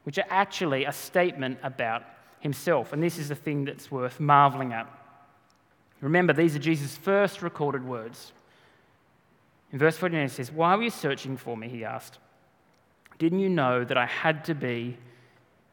which 0.04 0.18
are 0.18 0.26
actually 0.28 0.84
a 0.84 0.92
statement 0.92 1.58
about 1.62 2.02
himself. 2.40 2.92
And 2.92 3.02
this 3.02 3.18
is 3.18 3.28
the 3.28 3.34
thing 3.34 3.64
that's 3.64 3.90
worth 3.90 4.20
marveling 4.20 4.72
at. 4.72 4.92
Remember, 6.00 6.32
these 6.32 6.54
are 6.54 6.60
Jesus' 6.60 6.96
first 6.96 7.42
recorded 7.42 7.84
words. 7.84 8.32
In 9.72 9.78
verse 9.78 9.96
49, 9.96 10.26
it 10.26 10.30
says, 10.30 10.52
Why 10.52 10.76
were 10.76 10.84
you 10.84 10.90
searching 10.90 11.36
for 11.36 11.56
me? 11.56 11.68
He 11.68 11.84
asked. 11.84 12.18
Didn't 13.18 13.40
you 13.40 13.48
know 13.48 13.84
that 13.84 13.96
I 13.96 14.06
had 14.06 14.44
to 14.44 14.54
be 14.54 14.96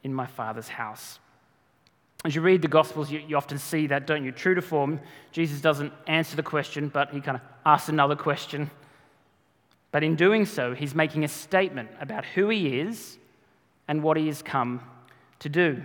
in 0.04 0.14
my 0.14 0.26
Father's 0.26 0.68
house? 0.68 1.20
As 2.26 2.36
you 2.36 2.42
read 2.42 2.64
the 2.64 2.68
Gospels, 2.68 3.12
you, 3.12 3.20
you, 3.20 3.38
often 3.38 3.60
see 3.60 3.86
that, 3.88 4.08
don't 4.08 4.26
you? 4.26 4.32
True 4.32 4.56
to 4.56 4.62
form, 4.62 5.00
Jesus 5.32 5.62
doesn't 5.62 5.94
answer 6.08 6.36
the 6.36 6.44
question, 6.44 6.90
but 6.90 7.12
he 7.12 7.22
kind 7.22 7.38
of 7.38 7.42
asks 7.66 7.88
another 7.88 8.16
question. 8.16 8.72
But 9.92 10.04
in 10.04 10.16
doing 10.16 10.46
so, 10.46 10.74
he's 10.74 10.96
making 10.96 11.24
a 11.24 11.28
statement 11.28 11.90
about 12.02 12.26
who 12.26 12.50
he 12.50 12.80
is 12.80 13.20
and 13.88 14.02
what 14.02 14.18
he 14.18 14.26
has 14.26 14.42
come 14.42 14.82
to 15.40 15.50
do. 15.50 15.84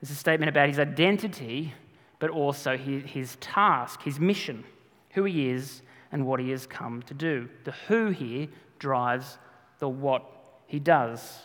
It's 0.00 0.10
a 0.10 0.14
statement 0.14 0.48
about 0.48 0.68
his 0.68 0.78
identity 0.78 1.74
but 2.18 2.30
also 2.30 2.76
his 2.76 3.36
task, 3.36 4.02
his 4.02 4.18
mission, 4.18 4.64
who 5.10 5.24
he 5.24 5.48
is 5.50 5.82
and 6.12 6.26
what 6.26 6.40
he 6.40 6.50
has 6.50 6.66
come 6.66 7.02
to 7.02 7.14
do. 7.14 7.48
The 7.64 7.72
who 7.88 8.10
here 8.10 8.48
drives 8.78 9.38
the 9.78 9.88
what 9.88 10.24
he 10.66 10.78
does. 10.78 11.40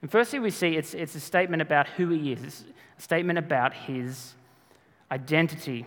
And 0.00 0.10
firstly, 0.10 0.38
we 0.38 0.50
see 0.50 0.76
it's, 0.76 0.94
it's 0.94 1.14
a 1.14 1.20
statement 1.20 1.60
about 1.60 1.88
who 1.88 2.10
he 2.10 2.32
is, 2.32 2.42
it's 2.42 2.64
a 2.98 3.02
statement 3.02 3.38
about 3.38 3.74
his 3.74 4.34
identity. 5.10 5.86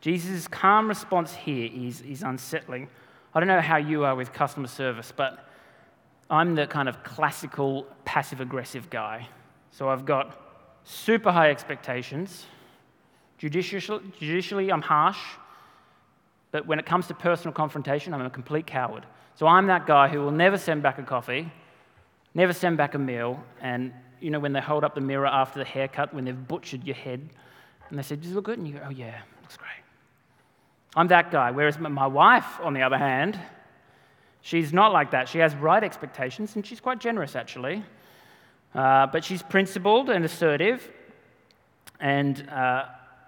Jesus' 0.00 0.46
calm 0.48 0.88
response 0.88 1.34
here 1.34 1.70
is, 1.72 2.00
is 2.02 2.22
unsettling. 2.22 2.88
I 3.34 3.40
don't 3.40 3.48
know 3.48 3.60
how 3.60 3.76
you 3.76 4.04
are 4.04 4.14
with 4.14 4.32
customer 4.32 4.68
service, 4.68 5.12
but 5.14 5.48
I'm 6.30 6.54
the 6.54 6.66
kind 6.66 6.88
of 6.88 7.02
classical 7.04 7.86
passive 8.04 8.40
aggressive 8.40 8.88
guy. 8.90 9.28
So 9.70 9.88
I've 9.88 10.04
got 10.04 10.45
super 10.86 11.32
high 11.32 11.50
expectations. 11.50 12.46
Judicially, 13.38 14.00
judicially, 14.18 14.72
I'm 14.72 14.80
harsh, 14.80 15.18
but 16.52 16.66
when 16.66 16.78
it 16.78 16.86
comes 16.86 17.08
to 17.08 17.14
personal 17.14 17.52
confrontation, 17.52 18.14
I'm 18.14 18.22
a 18.22 18.30
complete 18.30 18.66
coward. 18.66 19.04
So 19.34 19.46
I'm 19.46 19.66
that 19.66 19.86
guy 19.86 20.08
who 20.08 20.20
will 20.20 20.30
never 20.30 20.56
send 20.56 20.82
back 20.82 20.98
a 20.98 21.02
coffee, 21.02 21.52
never 22.34 22.54
send 22.54 22.78
back 22.78 22.94
a 22.94 22.98
meal, 22.98 23.42
and 23.60 23.92
you 24.20 24.30
know 24.30 24.38
when 24.38 24.54
they 24.54 24.60
hold 24.60 24.84
up 24.84 24.94
the 24.94 25.00
mirror 25.02 25.26
after 25.26 25.58
the 25.58 25.66
haircut, 25.66 26.14
when 26.14 26.24
they've 26.24 26.48
butchered 26.48 26.84
your 26.84 26.96
head, 26.96 27.28
and 27.90 27.98
they 27.98 28.02
say, 28.02 28.16
"Does 28.16 28.30
it 28.30 28.34
look 28.34 28.44
good?" 28.44 28.58
and 28.58 28.66
you 28.66 28.74
go, 28.74 28.80
"Oh 28.86 28.90
yeah, 28.90 29.20
looks 29.42 29.56
great." 29.58 29.82
I'm 30.94 31.08
that 31.08 31.30
guy. 31.30 31.50
Whereas 31.50 31.78
my 31.78 32.06
wife, 32.06 32.58
on 32.62 32.72
the 32.72 32.82
other 32.82 32.96
hand, 32.96 33.38
she's 34.40 34.72
not 34.72 34.92
like 34.92 35.10
that. 35.10 35.28
She 35.28 35.40
has 35.40 35.54
right 35.56 35.84
expectations, 35.84 36.56
and 36.56 36.64
she's 36.64 36.80
quite 36.80 37.00
generous 37.00 37.36
actually. 37.36 37.84
Uh, 38.76 39.06
but 39.06 39.24
she's 39.24 39.42
principled 39.42 40.10
and 40.10 40.22
assertive, 40.22 40.86
and 41.98 42.46
uh, 42.50 42.84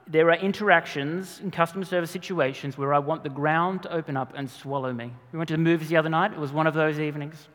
there 0.06 0.28
are 0.28 0.36
interactions 0.36 1.40
in 1.42 1.50
customer 1.50 1.86
service 1.86 2.10
situations 2.10 2.76
where 2.76 2.92
I 2.92 2.98
want 2.98 3.22
the 3.22 3.30
ground 3.30 3.84
to 3.84 3.92
open 3.92 4.14
up 4.14 4.34
and 4.36 4.50
swallow 4.50 4.92
me. 4.92 5.10
We 5.32 5.38
went 5.38 5.48
to 5.48 5.54
the 5.54 5.62
movies 5.62 5.88
the 5.88 5.96
other 5.96 6.10
night, 6.10 6.32
it 6.32 6.38
was 6.38 6.52
one 6.52 6.66
of 6.66 6.74
those 6.74 7.00
evenings. 7.00 7.48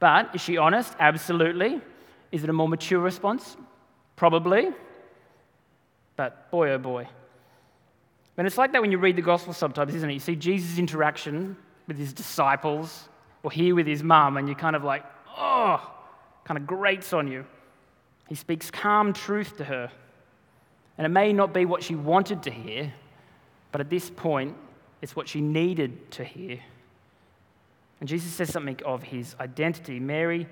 But 0.00 0.34
is 0.34 0.40
she 0.40 0.56
honest? 0.56 0.92
Absolutely. 0.98 1.80
Is 2.32 2.42
it 2.42 2.50
a 2.50 2.52
more 2.52 2.68
mature 2.68 3.00
response? 3.00 3.56
Probably. 4.16 4.70
But 6.16 6.50
boy, 6.50 6.70
oh 6.70 6.78
boy. 6.78 7.08
And 8.36 8.46
it's 8.46 8.58
like 8.58 8.72
that 8.72 8.82
when 8.82 8.90
you 8.90 8.98
read 8.98 9.14
the 9.14 9.22
gospel 9.22 9.52
sometimes, 9.52 9.94
isn't 9.94 10.10
it? 10.10 10.14
You 10.14 10.20
see 10.20 10.36
Jesus' 10.36 10.78
interaction 10.78 11.56
with 11.86 11.96
his 11.96 12.12
disciples 12.12 13.08
or 13.44 13.52
here 13.52 13.76
with 13.76 13.86
his 13.86 14.02
mum, 14.02 14.36
and 14.36 14.48
you're 14.48 14.58
kind 14.58 14.74
of 14.74 14.82
like, 14.82 15.04
oh, 15.36 15.90
kind 16.44 16.58
of 16.58 16.66
grates 16.66 17.12
on 17.12 17.28
you. 17.28 17.44
He 18.28 18.34
speaks 18.34 18.70
calm 18.70 19.12
truth 19.12 19.56
to 19.58 19.64
her. 19.64 19.90
And 20.98 21.04
it 21.04 21.10
may 21.10 21.32
not 21.32 21.52
be 21.52 21.64
what 21.64 21.82
she 21.82 21.94
wanted 21.94 22.42
to 22.44 22.50
hear, 22.50 22.92
but 23.70 23.80
at 23.80 23.90
this 23.90 24.10
point, 24.10 24.56
it's 25.02 25.14
what 25.14 25.28
she 25.28 25.40
needed 25.40 26.10
to 26.12 26.24
hear. 26.24 26.58
And 28.00 28.08
Jesus 28.08 28.32
says 28.32 28.50
something 28.50 28.80
of 28.84 29.02
his 29.02 29.34
identity. 29.40 30.00
Mary 30.00 30.48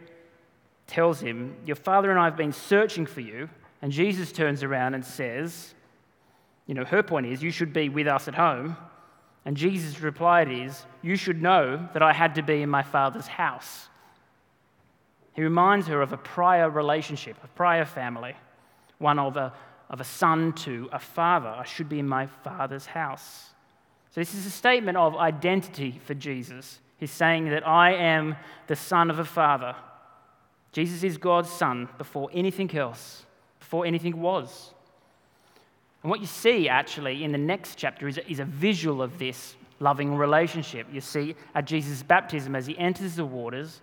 tells 0.86 1.20
him, 1.20 1.56
Your 1.64 1.76
father 1.76 2.10
and 2.10 2.18
I 2.18 2.24
have 2.24 2.36
been 2.36 2.52
searching 2.52 3.06
for 3.06 3.20
you. 3.20 3.48
And 3.82 3.92
Jesus 3.92 4.32
turns 4.32 4.62
around 4.62 4.94
and 4.94 5.04
says, 5.04 5.74
You 6.66 6.74
know, 6.74 6.84
her 6.84 7.02
point 7.02 7.26
is, 7.26 7.42
You 7.42 7.50
should 7.50 7.72
be 7.72 7.88
with 7.88 8.06
us 8.06 8.28
at 8.28 8.34
home. 8.34 8.76
And 9.46 9.56
Jesus' 9.56 10.00
reply 10.00 10.44
is, 10.44 10.84
You 11.02 11.16
should 11.16 11.42
know 11.42 11.88
that 11.92 12.02
I 12.02 12.12
had 12.12 12.34
to 12.36 12.42
be 12.42 12.62
in 12.62 12.70
my 12.70 12.82
father's 12.82 13.26
house. 13.26 13.88
He 15.34 15.42
reminds 15.42 15.86
her 15.88 16.00
of 16.00 16.12
a 16.12 16.16
prior 16.16 16.70
relationship, 16.70 17.36
a 17.42 17.48
prior 17.48 17.84
family, 17.84 18.34
one 18.98 19.18
of 19.18 19.36
a, 19.36 19.52
of 19.90 20.00
a 20.00 20.04
son 20.04 20.52
to 20.52 20.88
a 20.92 20.98
father. 20.98 21.48
I 21.48 21.64
should 21.64 21.88
be 21.88 21.98
in 21.98 22.08
my 22.08 22.26
father's 22.26 22.86
house. 22.86 23.50
So, 24.10 24.20
this 24.20 24.34
is 24.34 24.46
a 24.46 24.50
statement 24.50 24.96
of 24.96 25.16
identity 25.16 26.00
for 26.04 26.14
Jesus. 26.14 26.78
He's 26.98 27.10
saying 27.10 27.50
that 27.50 27.66
I 27.66 27.94
am 27.94 28.36
the 28.68 28.76
son 28.76 29.10
of 29.10 29.18
a 29.18 29.24
father. 29.24 29.74
Jesus 30.70 31.02
is 31.02 31.18
God's 31.18 31.50
son 31.50 31.88
before 31.98 32.30
anything 32.32 32.74
else, 32.76 33.26
before 33.58 33.86
anything 33.86 34.20
was. 34.20 34.72
And 36.02 36.10
what 36.10 36.20
you 36.20 36.26
see 36.26 36.68
actually 36.68 37.24
in 37.24 37.32
the 37.32 37.38
next 37.38 37.76
chapter 37.76 38.06
is 38.06 38.18
is 38.28 38.38
a 38.38 38.44
visual 38.44 39.02
of 39.02 39.18
this 39.18 39.56
loving 39.80 40.14
relationship. 40.14 40.86
You 40.92 41.00
see 41.00 41.34
at 41.54 41.64
Jesus' 41.64 42.02
baptism 42.02 42.54
as 42.54 42.66
he 42.66 42.78
enters 42.78 43.16
the 43.16 43.24
waters, 43.24 43.80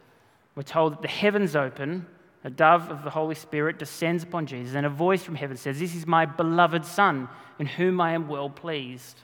we're 0.55 0.63
told 0.63 0.93
that 0.93 1.01
the 1.01 1.07
heavens 1.07 1.55
open, 1.55 2.05
a 2.43 2.49
dove 2.49 2.89
of 2.89 3.03
the 3.03 3.09
Holy 3.09 3.35
Spirit 3.35 3.79
descends 3.79 4.23
upon 4.23 4.45
Jesus, 4.45 4.75
and 4.75 4.85
a 4.85 4.89
voice 4.89 5.23
from 5.23 5.35
heaven 5.35 5.57
says, 5.57 5.79
This 5.79 5.95
is 5.95 6.05
my 6.05 6.25
beloved 6.25 6.85
Son, 6.85 7.29
in 7.59 7.65
whom 7.65 8.01
I 8.01 8.13
am 8.13 8.27
well 8.27 8.49
pleased. 8.49 9.19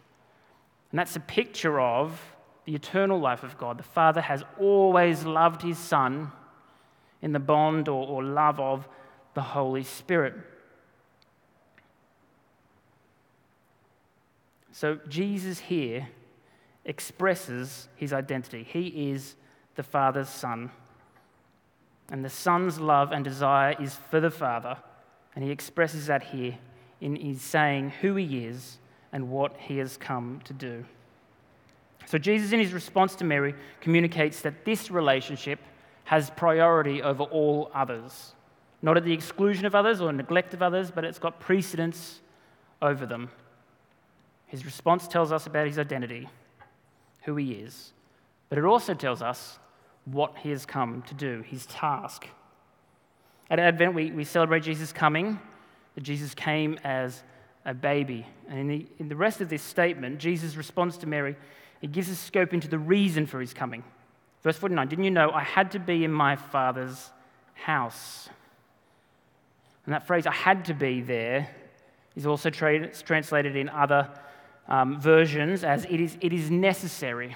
And 0.92 1.00
that's 1.00 1.16
a 1.16 1.22
picture 1.22 1.80
of 1.80 2.20
the 2.66 2.76
eternal 2.76 3.20
life 3.20 3.44
of 3.44 3.58
God. 3.58 3.78
The 3.78 3.84
Father 3.84 4.22
has 4.22 4.44
always 4.60 5.26
loved 5.26 5.62
his 5.62 5.78
Son 5.78 6.32
in 7.22 7.34
the 7.34 7.40
bond 7.40 7.90
or, 7.90 8.08
or 8.08 8.24
love 8.24 8.60
of 8.60 8.88
the 9.34 9.42
Holy 9.42 9.84
Spirit. 9.84 10.36
So 14.72 15.00
Jesus 15.08 15.60
here 15.60 16.08
expresses 16.86 17.90
his 17.96 18.14
identity. 18.14 18.64
He 18.64 19.12
is 19.12 19.36
the 19.76 19.84
Father's 19.84 20.30
Son. 20.30 20.70
And 22.10 22.24
the 22.24 22.30
Son's 22.30 22.80
love 22.80 23.12
and 23.12 23.24
desire 23.24 23.76
is 23.80 23.96
for 24.10 24.20
the 24.20 24.32
Father. 24.32 24.78
And 25.36 25.44
he 25.44 25.52
expresses 25.52 26.08
that 26.08 26.24
here 26.24 26.58
in 27.02 27.16
his 27.16 27.42
saying 27.42 27.92
who 28.02 28.16
he 28.16 28.46
is 28.46 28.78
and 29.12 29.30
what 29.30 29.56
he 29.58 29.78
has 29.78 29.98
come 29.98 30.42
to 30.46 30.54
do. 30.54 30.86
So, 32.06 32.18
Jesus, 32.18 32.54
in 32.54 32.60
his 32.60 32.74
response 32.74 33.16
to 33.16 33.26
Mary, 33.26 33.54
communicates 33.82 34.42
that 34.42 34.64
this 34.64 34.90
relationship 34.90 35.60
has 36.06 36.30
priority 36.30 37.04
over 37.04 37.24
all 37.24 37.70
others. 37.74 38.34
Not 38.82 38.96
at 38.96 39.04
the 39.04 39.12
exclusion 39.12 39.66
of 39.66 39.76
others 39.76 40.00
or 40.00 40.14
neglect 40.14 40.54
of 40.54 40.62
others, 40.62 40.90
but 40.90 41.04
it's 41.04 41.20
got 41.20 41.40
precedence 41.40 42.22
over 42.82 43.06
them. 43.06 43.30
His 44.46 44.64
response 44.64 45.08
tells 45.08 45.34
us 45.34 45.48
about 45.48 45.68
his 45.68 45.78
identity, 45.78 46.30
who 47.24 47.36
he 47.36 47.52
is, 47.52 47.92
but 48.48 48.58
it 48.58 48.64
also 48.64 48.94
tells 48.94 49.22
us 49.22 49.60
what 50.12 50.38
he 50.38 50.50
has 50.52 50.66
come 50.66 51.02
to 51.04 51.14
do, 51.14 51.42
his 51.42 51.66
task. 51.66 52.28
At 53.50 53.60
Advent, 53.60 53.94
we, 53.94 54.12
we 54.12 54.24
celebrate 54.24 54.64
Jesus 54.64 54.92
coming, 54.92 55.40
that 55.96 56.02
Jesus 56.02 56.34
came 56.34 56.80
as 56.84 57.24
a 57.66 57.74
baby. 57.74 58.26
And 58.50 58.60
in 58.60 58.68
the, 58.68 58.86
in 59.00 59.10
the 59.10 59.16
rest 59.16 59.42
of 59.42 59.50
this 59.50 59.62
statement, 59.62 60.20
Jesus 60.20 60.56
responds 60.56 60.98
to 61.00 61.08
Mary 61.08 61.36
it 61.82 61.92
gives 61.92 62.10
us 62.10 62.18
scope 62.18 62.54
into 62.54 62.68
the 62.68 62.80
reason 62.80 63.28
for 63.28 63.40
his 63.40 63.54
coming. 63.54 63.84
Verse 64.42 64.58
49 64.58 64.88
Didn't 64.88 65.06
you 65.06 65.12
know 65.12 65.30
I 65.30 65.44
had 65.44 65.72
to 65.72 65.80
be 65.80 66.04
in 66.04 66.12
my 66.12 66.36
father's 66.36 67.12
house? 67.54 68.30
And 69.86 69.94
that 69.94 70.06
phrase, 70.06 70.28
I 70.28 70.34
had 70.34 70.66
to 70.66 70.74
be 70.74 71.02
there, 71.02 71.50
is 72.16 72.26
also 72.26 72.50
tra- 72.50 72.92
translated 73.04 73.56
in 73.56 73.70
other 73.70 74.10
um, 74.68 75.00
versions 75.00 75.64
as 75.64 75.86
it 75.86 76.02
is, 76.02 76.18
it 76.20 76.34
is 76.34 76.52
necessary. 76.52 77.36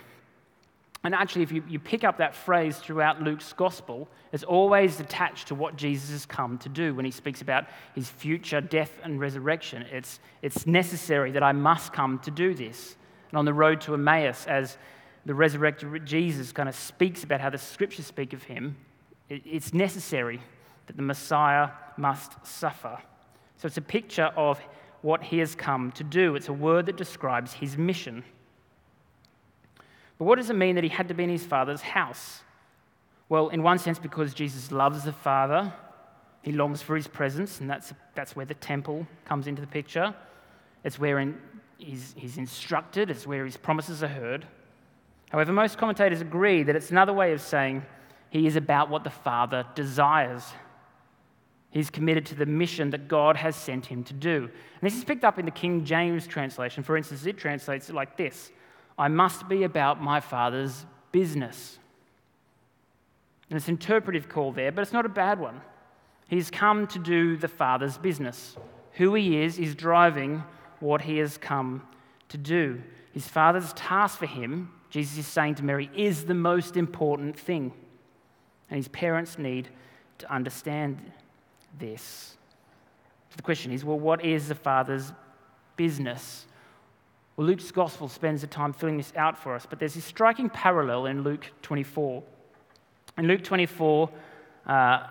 And 1.03 1.15
actually, 1.15 1.41
if 1.41 1.51
you, 1.51 1.63
you 1.67 1.79
pick 1.79 2.03
up 2.03 2.17
that 2.17 2.35
phrase 2.35 2.77
throughout 2.77 3.21
Luke's 3.21 3.53
gospel, 3.53 4.07
it's 4.31 4.43
always 4.43 4.99
attached 4.99 5.47
to 5.47 5.55
what 5.55 5.75
Jesus 5.75 6.11
has 6.11 6.25
come 6.27 6.59
to 6.59 6.69
do 6.69 6.93
when 6.93 7.05
he 7.05 7.11
speaks 7.11 7.41
about 7.41 7.65
his 7.95 8.07
future 8.07 8.61
death 8.61 8.91
and 9.03 9.19
resurrection. 9.19 9.83
It's, 9.91 10.19
it's 10.43 10.67
necessary 10.67 11.31
that 11.31 11.41
I 11.41 11.53
must 11.53 11.91
come 11.91 12.19
to 12.19 12.31
do 12.31 12.53
this. 12.53 12.95
And 13.31 13.39
on 13.39 13.45
the 13.45 13.53
road 13.53 13.81
to 13.81 13.95
Emmaus, 13.95 14.45
as 14.45 14.77
the 15.25 15.33
resurrected 15.33 16.05
Jesus 16.05 16.51
kind 16.51 16.69
of 16.69 16.75
speaks 16.75 17.23
about 17.23 17.41
how 17.41 17.49
the 17.49 17.57
scriptures 17.57 18.05
speak 18.05 18.33
of 18.33 18.43
him, 18.43 18.77
it, 19.27 19.41
it's 19.43 19.73
necessary 19.73 20.39
that 20.85 20.97
the 20.97 21.01
Messiah 21.01 21.69
must 21.97 22.45
suffer. 22.45 22.99
So 23.57 23.65
it's 23.65 23.77
a 23.77 23.81
picture 23.81 24.31
of 24.35 24.59
what 25.01 25.23
he 25.23 25.39
has 25.39 25.55
come 25.55 25.91
to 25.93 26.03
do, 26.03 26.35
it's 26.35 26.47
a 26.47 26.53
word 26.53 26.85
that 26.85 26.95
describes 26.95 27.53
his 27.53 27.75
mission. 27.75 28.23
But 30.21 30.27
what 30.27 30.35
does 30.35 30.51
it 30.51 30.55
mean 30.55 30.75
that 30.75 30.83
he 30.83 30.89
had 30.91 31.07
to 31.07 31.15
be 31.15 31.23
in 31.23 31.31
his 31.31 31.47
Father's 31.47 31.81
house? 31.81 32.41
Well, 33.27 33.49
in 33.49 33.63
one 33.63 33.79
sense, 33.79 33.97
because 33.97 34.35
Jesus 34.35 34.71
loves 34.71 35.03
the 35.03 35.11
Father, 35.11 35.73
he 36.43 36.51
longs 36.51 36.79
for 36.79 36.95
his 36.95 37.07
presence, 37.07 37.59
and 37.59 37.67
that's, 37.67 37.91
that's 38.13 38.35
where 38.35 38.45
the 38.45 38.53
temple 38.53 39.07
comes 39.25 39.47
into 39.47 39.61
the 39.61 39.67
picture. 39.67 40.13
It's 40.83 40.99
where 40.99 41.17
in, 41.17 41.39
he's, 41.79 42.13
he's 42.15 42.37
instructed, 42.37 43.09
it's 43.09 43.25
where 43.25 43.45
his 43.45 43.57
promises 43.57 44.03
are 44.03 44.09
heard. 44.09 44.45
However, 45.31 45.53
most 45.53 45.79
commentators 45.79 46.21
agree 46.21 46.61
that 46.61 46.75
it's 46.75 46.91
another 46.91 47.13
way 47.13 47.33
of 47.33 47.41
saying 47.41 47.83
he 48.29 48.45
is 48.45 48.55
about 48.55 48.91
what 48.91 49.03
the 49.03 49.09
Father 49.09 49.65
desires. 49.73 50.43
He's 51.71 51.89
committed 51.89 52.27
to 52.27 52.35
the 52.35 52.45
mission 52.45 52.91
that 52.91 53.07
God 53.07 53.37
has 53.37 53.55
sent 53.55 53.87
him 53.87 54.03
to 54.03 54.13
do. 54.13 54.43
And 54.43 54.83
this 54.83 54.95
is 54.95 55.03
picked 55.03 55.23
up 55.23 55.39
in 55.39 55.45
the 55.45 55.51
King 55.51 55.83
James 55.83 56.27
translation. 56.27 56.83
For 56.83 56.95
instance, 56.95 57.25
it 57.25 57.39
translates 57.39 57.89
it 57.89 57.95
like 57.95 58.17
this 58.17 58.51
I 58.97 59.07
must 59.07 59.47
be 59.47 59.63
about 59.63 60.01
my 60.01 60.19
Father's 60.19 60.85
business. 61.11 61.79
And 63.49 63.57
it's 63.57 63.67
an 63.67 63.73
interpretive 63.73 64.29
call 64.29 64.51
there, 64.51 64.71
but 64.71 64.81
it's 64.81 64.93
not 64.93 65.05
a 65.05 65.09
bad 65.09 65.39
one. 65.39 65.61
He's 66.27 66.49
come 66.49 66.87
to 66.87 66.99
do 66.99 67.35
the 67.35 67.49
Father's 67.49 67.97
business. 67.97 68.55
Who 68.93 69.13
he 69.13 69.41
is 69.41 69.59
is 69.59 69.75
driving 69.75 70.43
what 70.79 71.01
he 71.01 71.17
has 71.17 71.37
come 71.37 71.85
to 72.29 72.37
do. 72.37 72.81
His 73.11 73.27
Father's 73.27 73.73
task 73.73 74.19
for 74.19 74.25
him, 74.25 74.71
Jesus 74.89 75.17
is 75.17 75.27
saying 75.27 75.55
to 75.55 75.63
Mary, 75.63 75.89
is 75.95 76.25
the 76.25 76.33
most 76.33 76.77
important 76.77 77.37
thing. 77.37 77.73
And 78.69 78.77
his 78.77 78.87
parents 78.87 79.37
need 79.37 79.67
to 80.19 80.33
understand 80.33 81.11
this. 81.77 82.37
So 83.29 83.35
the 83.37 83.43
question 83.43 83.71
is 83.71 83.83
well, 83.83 83.99
what 83.99 84.23
is 84.23 84.47
the 84.47 84.55
Father's 84.55 85.11
business? 85.75 86.45
Well, 87.41 87.47
Luke's 87.47 87.71
gospel 87.71 88.07
spends 88.07 88.41
the 88.41 88.47
time 88.47 88.71
filling 88.71 88.97
this 88.97 89.11
out 89.15 89.35
for 89.35 89.55
us, 89.55 89.65
but 89.67 89.79
there's 89.79 89.95
this 89.95 90.05
striking 90.05 90.47
parallel 90.47 91.07
in 91.07 91.23
Luke 91.23 91.51
24. 91.63 92.21
In 93.17 93.25
Luke 93.25 93.43
24, 93.43 94.11
uh, 94.67 95.07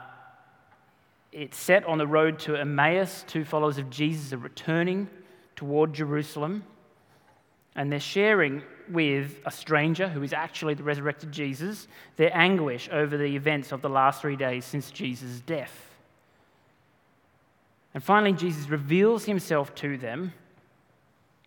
it's 1.33 1.59
set 1.59 1.85
on 1.87 1.99
the 1.99 2.07
road 2.07 2.39
to 2.39 2.55
Emmaus. 2.55 3.25
Two 3.27 3.45
followers 3.45 3.79
of 3.79 3.91
Jesus 3.91 4.33
are 4.33 4.39
returning 4.39 5.09
toward 5.57 5.93
Jerusalem, 5.93 6.63
and 7.75 7.91
they're 7.91 7.99
sharing 7.99 8.63
with 8.89 9.41
a 9.45 9.51
stranger 9.51 10.09
who 10.09 10.23
is 10.23 10.33
actually 10.33 10.75
the 10.75 10.85
resurrected 10.85 11.33
Jesus 11.33 11.89
their 12.15 12.31
anguish 12.33 12.89
over 12.93 13.17
the 13.17 13.35
events 13.35 13.73
of 13.73 13.83
the 13.83 13.91
last 13.91 14.21
three 14.21 14.37
days 14.37 14.65
since 14.65 14.93
Jesus' 14.93 15.41
death. 15.41 15.97
And 17.93 18.05
finally, 18.05 18.35
Jesus 18.35 18.69
reveals 18.69 19.25
himself 19.25 19.75
to 19.75 19.99
them 19.99 20.33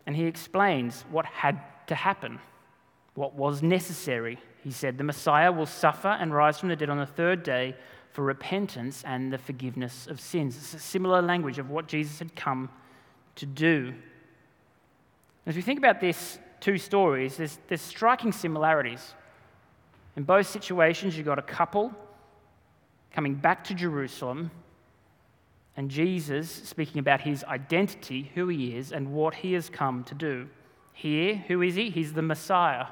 and 0.05 0.15
he 0.15 0.25
explains 0.25 1.05
what 1.11 1.25
had 1.25 1.61
to 1.87 1.95
happen, 1.95 2.39
what 3.15 3.35
was 3.35 3.61
necessary. 3.61 4.39
He 4.63 4.71
said, 4.71 4.97
The 4.97 5.03
Messiah 5.03 5.51
will 5.51 5.65
suffer 5.65 6.09
and 6.09 6.33
rise 6.33 6.59
from 6.59 6.69
the 6.69 6.75
dead 6.75 6.89
on 6.89 6.97
the 6.97 7.05
third 7.05 7.43
day 7.43 7.75
for 8.11 8.23
repentance 8.23 9.03
and 9.05 9.33
the 9.33 9.37
forgiveness 9.37 10.07
of 10.07 10.19
sins. 10.19 10.55
It's 10.55 10.73
a 10.73 10.79
similar 10.79 11.21
language 11.21 11.57
of 11.57 11.69
what 11.69 11.87
Jesus 11.87 12.19
had 12.19 12.35
come 12.35 12.69
to 13.35 13.45
do. 13.45 13.93
As 15.45 15.55
we 15.55 15.61
think 15.61 15.79
about 15.79 15.99
these 15.99 16.37
two 16.59 16.77
stories, 16.77 17.37
there's, 17.37 17.59
there's 17.67 17.81
striking 17.81 18.31
similarities. 18.31 19.13
In 20.15 20.23
both 20.23 20.47
situations, 20.47 21.17
you've 21.17 21.25
got 21.25 21.39
a 21.39 21.43
couple 21.43 21.91
coming 23.11 23.35
back 23.35 23.63
to 23.65 23.73
Jerusalem 23.73 24.51
and 25.75 25.89
Jesus 25.89 26.49
speaking 26.49 26.99
about 26.99 27.21
his 27.21 27.43
identity, 27.45 28.31
who 28.35 28.47
he 28.47 28.75
is, 28.75 28.91
and 28.91 29.13
what 29.13 29.35
he 29.35 29.53
has 29.53 29.69
come 29.69 30.03
to 30.05 30.15
do. 30.15 30.47
Here, 30.93 31.43
who 31.47 31.61
is 31.63 31.75
he? 31.75 31.89
He's 31.89 32.13
the 32.13 32.21
Messiah. 32.21 32.87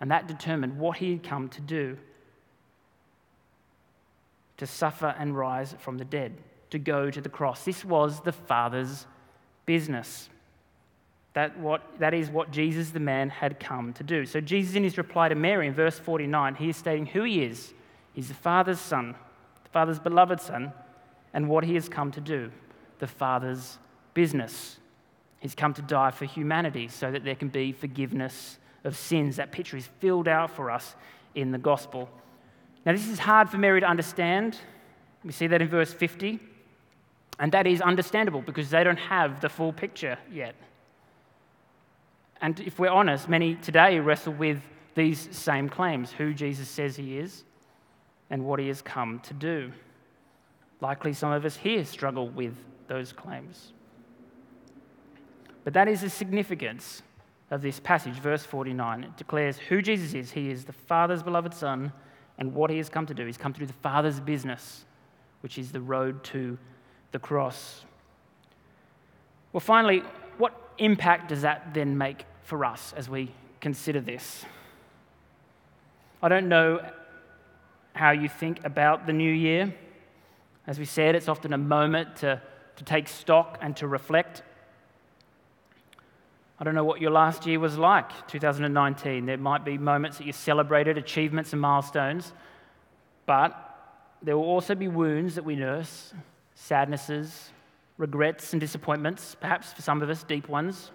And 0.00 0.10
that 0.10 0.26
determined 0.26 0.78
what 0.78 0.98
he 0.98 1.12
had 1.12 1.22
come 1.22 1.48
to 1.50 1.60
do 1.60 1.96
to 4.56 4.66
suffer 4.66 5.14
and 5.18 5.36
rise 5.36 5.76
from 5.78 5.98
the 5.98 6.04
dead, 6.04 6.36
to 6.70 6.80
go 6.80 7.10
to 7.12 7.20
the 7.20 7.28
cross. 7.28 7.64
This 7.64 7.84
was 7.84 8.20
the 8.22 8.32
Father's 8.32 9.06
business. 9.64 10.28
That, 11.34 11.56
what, 11.60 11.82
that 12.00 12.12
is 12.12 12.28
what 12.28 12.50
Jesus, 12.50 12.90
the 12.90 12.98
man, 12.98 13.30
had 13.30 13.60
come 13.60 13.92
to 13.92 14.02
do. 14.02 14.26
So, 14.26 14.40
Jesus, 14.40 14.74
in 14.74 14.82
his 14.82 14.98
reply 14.98 15.28
to 15.28 15.36
Mary 15.36 15.68
in 15.68 15.74
verse 15.74 15.96
49, 15.96 16.56
he 16.56 16.70
is 16.70 16.76
stating 16.76 17.06
who 17.06 17.22
he 17.22 17.44
is. 17.44 17.72
He's 18.14 18.26
the 18.26 18.34
Father's 18.34 18.80
Son, 18.80 19.14
the 19.62 19.70
Father's 19.70 20.00
beloved 20.00 20.40
Son 20.40 20.72
and 21.32 21.48
what 21.48 21.64
he 21.64 21.74
has 21.74 21.88
come 21.88 22.10
to 22.12 22.20
do 22.20 22.50
the 22.98 23.06
Father's 23.06 23.78
business. 24.14 24.78
He's 25.38 25.54
come 25.54 25.72
to 25.74 25.82
die 25.82 26.10
for 26.10 26.24
humanity 26.24 26.88
so 26.88 27.12
that 27.12 27.22
there 27.22 27.36
can 27.36 27.48
be 27.48 27.70
forgiveness 27.70 28.58
of 28.82 28.96
sins. 28.96 29.36
That 29.36 29.52
picture 29.52 29.76
is 29.76 29.86
filled 30.00 30.26
out 30.26 30.50
for 30.50 30.70
us 30.70 30.96
in 31.36 31.52
the 31.52 31.58
gospel. 31.58 32.08
Now, 32.84 32.92
this 32.92 33.06
is 33.06 33.20
hard 33.20 33.48
for 33.48 33.58
Mary 33.58 33.80
to 33.80 33.86
understand. 33.86 34.58
We 35.24 35.32
see 35.32 35.46
that 35.46 35.62
in 35.62 35.68
verse 35.68 35.92
50. 35.92 36.40
And 37.38 37.52
that 37.52 37.66
is 37.66 37.80
understandable 37.80 38.42
because 38.42 38.70
they 38.70 38.82
don't 38.82 38.98
have 38.98 39.40
the 39.40 39.48
full 39.48 39.72
picture 39.72 40.18
yet. 40.32 40.56
And 42.40 42.58
if 42.60 42.78
we're 42.78 42.90
honest, 42.90 43.28
many 43.28 43.54
today 43.56 44.00
wrestle 44.00 44.32
with 44.32 44.60
these 44.94 45.28
same 45.30 45.68
claims 45.68 46.10
who 46.10 46.34
Jesus 46.34 46.68
says 46.68 46.96
he 46.96 47.18
is 47.18 47.44
and 48.30 48.44
what 48.44 48.58
he 48.58 48.68
has 48.68 48.82
come 48.82 49.20
to 49.20 49.34
do. 49.34 49.72
Likely 50.80 51.12
some 51.12 51.32
of 51.32 51.44
us 51.44 51.56
here 51.56 51.84
struggle 51.84 52.28
with 52.28 52.54
those 52.86 53.12
claims. 53.12 53.72
But 55.64 55.74
that 55.74 55.88
is 55.88 56.00
the 56.00 56.10
significance 56.10 57.02
of 57.50 57.62
this 57.62 57.80
passage, 57.80 58.14
verse 58.14 58.44
49. 58.44 59.04
It 59.04 59.16
declares 59.16 59.58
who 59.58 59.82
Jesus 59.82 60.14
is. 60.14 60.30
He 60.32 60.50
is 60.50 60.64
the 60.64 60.72
Father's 60.72 61.22
beloved 61.22 61.52
Son, 61.54 61.92
and 62.38 62.54
what 62.54 62.70
he 62.70 62.76
has 62.76 62.88
come 62.88 63.04
to 63.06 63.14
do. 63.14 63.26
He's 63.26 63.36
come 63.36 63.52
to 63.52 63.60
do 63.60 63.66
the 63.66 63.72
Father's 63.72 64.20
business, 64.20 64.84
which 65.40 65.58
is 65.58 65.72
the 65.72 65.80
road 65.80 66.22
to 66.24 66.56
the 67.12 67.18
cross. 67.18 67.84
Well, 69.52 69.60
finally, 69.60 70.02
what 70.36 70.54
impact 70.78 71.30
does 71.30 71.42
that 71.42 71.74
then 71.74 71.98
make 71.98 72.24
for 72.42 72.64
us 72.64 72.94
as 72.96 73.08
we 73.08 73.32
consider 73.60 74.00
this? 74.00 74.44
I 76.22 76.28
don't 76.28 76.48
know 76.48 76.80
how 77.94 78.12
you 78.12 78.28
think 78.28 78.64
about 78.64 79.06
the 79.06 79.12
new 79.12 79.32
year. 79.32 79.74
As 80.68 80.78
we 80.78 80.84
said, 80.84 81.14
it's 81.14 81.28
often 81.28 81.54
a 81.54 81.58
moment 81.58 82.16
to, 82.16 82.42
to 82.76 82.84
take 82.84 83.08
stock 83.08 83.56
and 83.62 83.74
to 83.78 83.88
reflect. 83.88 84.42
I 86.60 86.64
don't 86.64 86.74
know 86.74 86.84
what 86.84 87.00
your 87.00 87.10
last 87.10 87.46
year 87.46 87.58
was 87.58 87.78
like, 87.78 88.28
2019. 88.28 89.24
There 89.24 89.38
might 89.38 89.64
be 89.64 89.78
moments 89.78 90.18
that 90.18 90.26
you 90.26 90.32
celebrated, 90.34 90.98
achievements 90.98 91.54
and 91.54 91.62
milestones, 91.62 92.34
but 93.24 93.56
there 94.22 94.36
will 94.36 94.44
also 94.44 94.74
be 94.74 94.88
wounds 94.88 95.36
that 95.36 95.44
we 95.44 95.56
nurse, 95.56 96.12
sadnesses, 96.54 97.48
regrets, 97.96 98.52
and 98.52 98.60
disappointments, 98.60 99.36
perhaps 99.40 99.72
for 99.72 99.80
some 99.80 100.02
of 100.02 100.10
us, 100.10 100.22
deep 100.22 100.50
ones. 100.50 100.90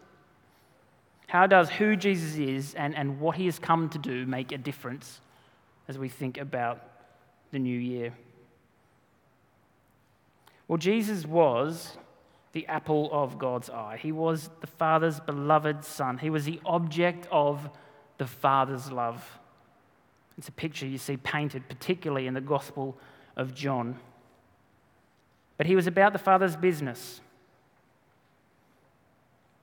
How 1.26 1.48
does 1.48 1.72
who 1.72 1.96
Jesus 1.96 2.36
is 2.36 2.76
and, 2.76 2.96
and 2.96 3.20
what 3.20 3.38
he 3.38 3.46
has 3.46 3.58
come 3.58 3.90
to 3.90 3.98
do 3.98 4.28
make 4.28 4.52
a 4.52 4.58
difference 4.60 5.20
as 5.88 5.98
we 5.98 6.10
think 6.10 6.38
about 6.38 6.80
the 7.50 7.58
new 7.58 7.80
year? 7.80 8.14
Well, 10.67 10.78
Jesus 10.78 11.26
was 11.26 11.97
the 12.54 12.67
apple 12.67 13.10
of 13.12 13.38
God's 13.38 13.69
eye. 13.69 13.97
He 14.02 14.12
was 14.12 14.49
the 14.62 14.67
Father's 14.67 15.19
beloved 15.19 15.84
Son. 15.84 16.17
He 16.17 16.30
was 16.30 16.45
the 16.45 16.60
object 16.65 17.28
of 17.32 17.69
the 18.17 18.28
Father's 18.28 18.91
love. 18.91 19.39
It's 20.38 20.47
a 20.47 20.54
picture 20.54 20.86
you 20.86 20.97
see 20.97 21.17
painted, 21.17 21.67
particularly 21.67 22.28
in 22.28 22.34
the 22.34 22.41
Gospel 22.41 22.97
of 23.36 23.54
John. 23.54 23.97
But 25.58 25.67
he 25.67 25.76
was 25.76 25.88
about 25.88 26.13
the 26.13 26.19
Father's 26.19 26.56
business. 26.56 27.21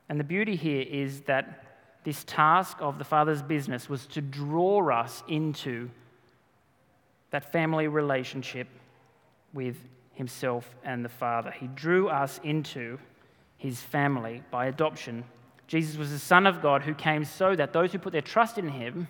And 0.09 0.19
the 0.19 0.25
beauty 0.25 0.57
here 0.57 0.85
is 0.89 1.23
that 1.23 1.65
this 2.05 2.25
task 2.25 2.79
of 2.81 2.99
the 2.99 3.05
Father's 3.05 3.43
business 3.43 3.89
was 3.89 4.07
to 4.07 4.21
draw 4.21 4.91
us 4.91 5.23
into 5.29 5.91
that 7.31 7.53
family 7.53 7.87
relationship 7.87 8.69
with 9.53 9.77
Himself 10.21 10.77
and 10.85 11.03
the 11.03 11.09
Father. 11.09 11.51
He 11.51 11.67
drew 11.67 12.11
us 12.11 12.39
into 12.45 12.99
His 13.57 13.81
family 13.81 14.43
by 14.51 14.67
adoption. 14.67 15.25
Jesus 15.67 15.97
was 15.97 16.11
the 16.11 16.19
Son 16.19 16.47
of 16.47 16.61
God 16.61 16.83
who 16.83 16.93
came 16.93 17.25
so 17.25 17.57
that 17.57 17.73
those 17.73 17.93
who 17.93 17.99
put 17.99 18.13
their 18.13 18.21
trust 18.21 18.59
in 18.59 18.69
Him 18.69 19.09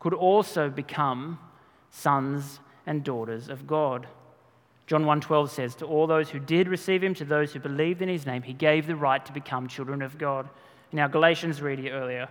could 0.00 0.12
also 0.12 0.68
become 0.68 1.38
sons 1.90 2.58
and 2.86 3.04
daughters 3.04 3.48
of 3.48 3.68
God. 3.68 4.08
John 4.88 5.04
1:12 5.04 5.48
says, 5.48 5.76
"To 5.76 5.86
all 5.86 6.08
those 6.08 6.30
who 6.30 6.40
did 6.40 6.66
receive 6.66 7.04
him, 7.04 7.14
to 7.14 7.24
those 7.24 7.52
who 7.52 7.60
believed 7.60 8.02
in 8.02 8.08
his 8.08 8.26
name, 8.26 8.42
he 8.42 8.52
gave 8.52 8.88
the 8.88 8.96
right 8.96 9.24
to 9.24 9.32
become 9.32 9.68
children 9.68 10.02
of 10.02 10.18
God." 10.18 10.48
In 10.90 10.98
our 10.98 11.08
Galatians 11.08 11.62
reading 11.62 11.88
earlier, 11.88 12.28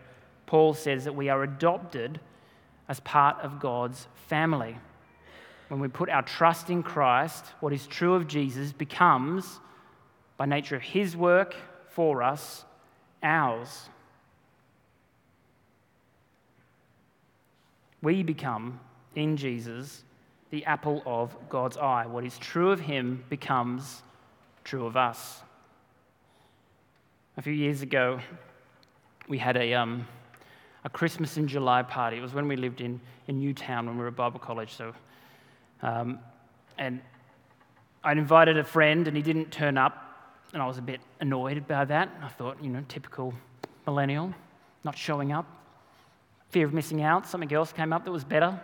Paul 0.48 0.74
says 0.74 1.06
that 1.06 1.16
we 1.16 1.30
are 1.30 1.44
adopted 1.44 2.20
as 2.90 3.00
part 3.00 3.40
of 3.40 3.60
God's 3.60 4.08
family. 4.16 4.80
When 5.68 5.80
we 5.80 5.88
put 5.88 6.10
our 6.10 6.22
trust 6.22 6.70
in 6.70 6.84
Christ, 6.84 7.46
what 7.60 7.74
is 7.74 7.88
true 7.88 8.14
of 8.14 8.28
Jesus 8.28 8.72
becomes, 8.72 9.60
by 10.38 10.46
nature 10.46 10.76
of 10.76 10.82
his 10.82 11.18
work 11.18 11.56
for 11.90 12.22
us, 12.22 12.66
ours. 13.24 13.90
We 18.02 18.22
become, 18.22 18.80
in 19.16 19.38
Jesus, 19.38 20.04
the 20.52 20.66
apple 20.66 21.02
of 21.06 21.36
God's 21.50 21.78
eye. 21.78 22.06
What 22.06 22.24
is 22.24 22.38
true 22.38 22.72
of 22.72 22.80
him 22.80 23.24
becomes 23.30 24.04
true 24.64 24.86
of 24.86 24.96
us. 24.96 25.42
A 27.38 27.42
few 27.42 27.54
years 27.54 27.82
ago, 27.82 28.20
we 29.28 29.38
had 29.38 29.58
a, 29.58 29.74
um, 29.74 30.08
a 30.84 30.90
Christmas 30.90 31.38
in 31.38 31.48
July 31.48 31.82
party. 31.82 32.18
It 32.18 32.22
was 32.22 32.34
when 32.34 32.48
we 32.48 32.56
lived 32.56 32.82
in, 32.82 33.02
in 33.28 33.40
Newtown 33.40 33.88
when 33.88 33.96
we 33.96 34.02
were 34.04 34.10
at 34.10 34.16
Bible 34.16 34.40
college. 34.40 34.74
So, 34.74 34.94
um, 35.82 36.20
and 36.78 37.02
I'd 38.04 38.18
invited 38.18 38.58
a 38.58 38.64
friend 38.64 39.08
and 39.08 39.18
he 39.18 39.24
didn't 39.24 39.52
turn 39.52 39.78
up, 39.78 40.02
and 40.54 40.62
I 40.62 40.68
was 40.68 40.78
a 40.78 40.82
bit 40.82 41.02
annoyed 41.20 41.68
by 41.68 41.86
that. 41.86 42.10
I 42.22 42.28
thought, 42.30 42.64
you 42.64 42.70
know, 42.70 42.84
typical 42.88 43.34
millennial, 43.86 44.34
not 44.84 44.98
showing 44.98 45.32
up, 45.32 45.46
fear 46.50 46.66
of 46.66 46.74
missing 46.74 47.02
out. 47.02 47.28
Something 47.28 47.52
else 47.54 47.72
came 47.74 47.92
up 47.92 48.06
that 48.06 48.12
was 48.12 48.24
better. 48.24 48.60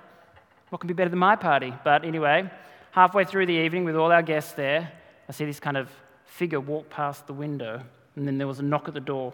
What 0.70 0.80
can 0.80 0.88
be 0.88 0.94
better 0.94 1.10
than 1.10 1.20
my 1.20 1.36
party? 1.36 1.74
But 1.84 2.06
anyway, 2.06 2.50
halfway 2.92 3.26
through 3.26 3.48
the 3.48 3.54
evening 3.54 3.84
with 3.84 3.96
all 3.96 4.12
our 4.12 4.22
guests 4.22 4.54
there, 4.54 4.92
I 5.28 5.32
see 5.32 5.46
this 5.46 5.60
kind 5.60 5.78
of 5.78 5.90
figure 6.26 6.60
walk 6.60 6.90
past 6.90 7.28
the 7.28 7.34
window, 7.34 7.82
and 8.16 8.28
then 8.28 8.38
there 8.38 8.48
was 8.48 8.60
a 8.60 8.64
knock 8.64 8.88
at 8.88 8.94
the 8.94 9.00
door. 9.00 9.34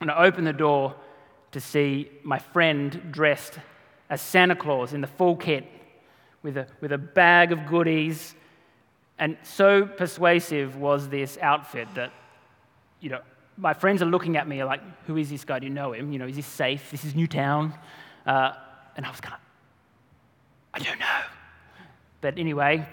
And 0.00 0.10
I 0.10 0.24
opened 0.24 0.46
the 0.46 0.52
door 0.52 0.94
to 1.52 1.60
see 1.60 2.10
my 2.22 2.38
friend 2.38 3.08
dressed 3.10 3.58
as 4.08 4.20
Santa 4.20 4.54
Claus 4.54 4.92
in 4.92 5.00
the 5.00 5.06
full 5.06 5.36
kit 5.36 5.64
with 6.42 6.56
a, 6.56 6.66
with 6.80 6.92
a 6.92 6.98
bag 6.98 7.52
of 7.52 7.66
goodies. 7.66 8.34
And 9.18 9.36
so 9.42 9.84
persuasive 9.86 10.76
was 10.76 11.08
this 11.08 11.38
outfit 11.40 11.88
that, 11.94 12.12
you 13.00 13.10
know, 13.10 13.20
my 13.56 13.74
friends 13.74 14.00
are 14.02 14.06
looking 14.06 14.36
at 14.36 14.48
me 14.48 14.64
like, 14.64 14.80
who 15.06 15.16
is 15.16 15.28
this 15.28 15.44
guy? 15.44 15.58
Do 15.58 15.66
you 15.66 15.72
know 15.72 15.92
him? 15.92 16.12
You 16.12 16.18
know, 16.18 16.26
is 16.26 16.36
he 16.36 16.42
safe? 16.42 16.90
This 16.90 17.04
is 17.04 17.14
Newtown. 17.14 17.74
Uh, 18.24 18.52
and 18.96 19.04
I 19.04 19.10
was 19.10 19.20
kind 19.20 19.34
of, 19.34 19.40
I 20.72 20.78
don't 20.78 20.98
know. 20.98 21.20
But 22.20 22.38
anyway, 22.38 22.86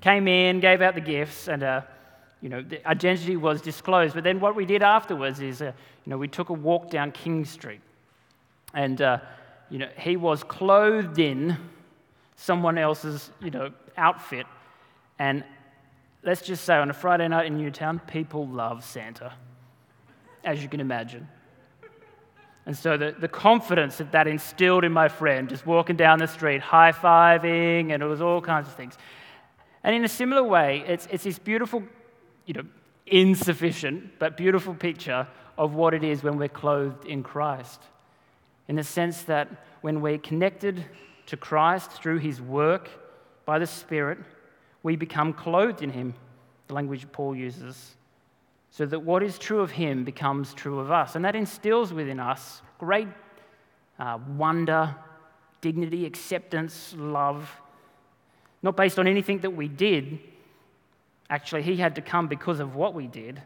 came 0.00 0.28
in, 0.28 0.60
gave 0.60 0.82
out 0.82 0.94
the 0.94 1.00
gifts, 1.00 1.48
and 1.48 1.62
uh, 1.62 1.82
you 2.40 2.48
know, 2.48 2.62
the 2.62 2.86
identity 2.88 3.36
was 3.36 3.60
disclosed. 3.60 4.14
But 4.14 4.24
then 4.24 4.40
what 4.40 4.54
we 4.54 4.64
did 4.64 4.82
afterwards 4.82 5.40
is, 5.40 5.62
uh, 5.62 5.72
you 6.04 6.10
know, 6.10 6.18
we 6.18 6.28
took 6.28 6.48
a 6.50 6.52
walk 6.52 6.90
down 6.90 7.12
King 7.12 7.44
Street, 7.44 7.80
and 8.74 9.00
uh, 9.00 9.18
you 9.70 9.78
know, 9.78 9.88
he 9.96 10.16
was 10.16 10.42
clothed 10.44 11.18
in 11.18 11.56
someone 12.40 12.78
else's, 12.78 13.30
you 13.42 13.50
know, 13.50 13.70
outfit, 13.96 14.46
and 15.18 15.42
let's 16.22 16.40
just 16.40 16.64
say 16.64 16.74
on 16.74 16.88
a 16.88 16.92
Friday 16.92 17.26
night 17.26 17.46
in 17.46 17.58
Newtown, 17.58 17.98
people 17.98 18.46
love 18.46 18.84
Santa, 18.84 19.32
as 20.44 20.62
you 20.62 20.68
can 20.68 20.78
imagine. 20.78 21.28
And 22.64 22.76
so 22.76 22.96
the, 22.96 23.14
the 23.18 23.28
confidence 23.28 23.96
that 23.96 24.12
that 24.12 24.28
instilled 24.28 24.84
in 24.84 24.92
my 24.92 25.08
friend, 25.08 25.48
just 25.48 25.66
walking 25.66 25.96
down 25.96 26.20
the 26.20 26.26
street, 26.26 26.60
high 26.60 26.92
fiving, 26.92 27.92
and 27.92 28.02
it 28.02 28.06
was 28.06 28.20
all 28.20 28.40
kinds 28.40 28.68
of 28.68 28.74
things. 28.74 28.96
And 29.82 29.96
in 29.96 30.04
a 30.04 30.08
similar 30.08 30.44
way, 30.44 30.84
it's, 30.86 31.08
it's 31.10 31.24
this 31.24 31.38
beautiful, 31.38 31.82
you 32.46 32.54
know, 32.54 32.64
insufficient, 33.06 34.18
but 34.18 34.36
beautiful 34.36 34.74
picture 34.74 35.26
of 35.56 35.74
what 35.74 35.92
it 35.92 36.04
is 36.04 36.22
when 36.22 36.36
we're 36.38 36.48
clothed 36.48 37.04
in 37.04 37.24
Christ. 37.24 37.80
In 38.68 38.76
the 38.76 38.84
sense 38.84 39.22
that 39.22 39.48
when 39.80 40.00
we're 40.00 40.18
connected 40.18 40.84
to 41.28 41.36
Christ 41.36 41.90
through 41.90 42.18
his 42.18 42.40
work 42.42 42.90
by 43.46 43.58
the 43.58 43.66
Spirit, 43.66 44.18
we 44.82 44.96
become 44.96 45.32
clothed 45.32 45.82
in 45.82 45.90
him, 45.90 46.14
the 46.66 46.74
language 46.74 47.06
Paul 47.12 47.34
uses 47.34 47.96
so 48.70 48.86
that 48.86 49.00
what 49.00 49.22
is 49.22 49.38
true 49.38 49.60
of 49.60 49.70
him 49.70 50.04
becomes 50.04 50.54
true 50.54 50.78
of 50.78 50.90
us. 50.90 51.16
And 51.16 51.24
that 51.24 51.34
instills 51.34 51.92
within 51.92 52.20
us 52.20 52.62
great 52.78 53.08
uh, 53.98 54.18
wonder, 54.36 54.94
dignity, 55.60 56.06
acceptance, 56.06 56.94
love, 56.96 57.50
not 58.62 58.76
based 58.76 58.98
on 58.98 59.08
anything 59.08 59.40
that 59.40 59.50
we 59.50 59.68
did. 59.68 60.20
Actually, 61.30 61.62
he 61.62 61.76
had 61.76 61.96
to 61.96 62.00
come 62.00 62.28
because 62.28 62.60
of 62.60 62.76
what 62.76 62.94
we 62.94 63.06
did, 63.06 63.42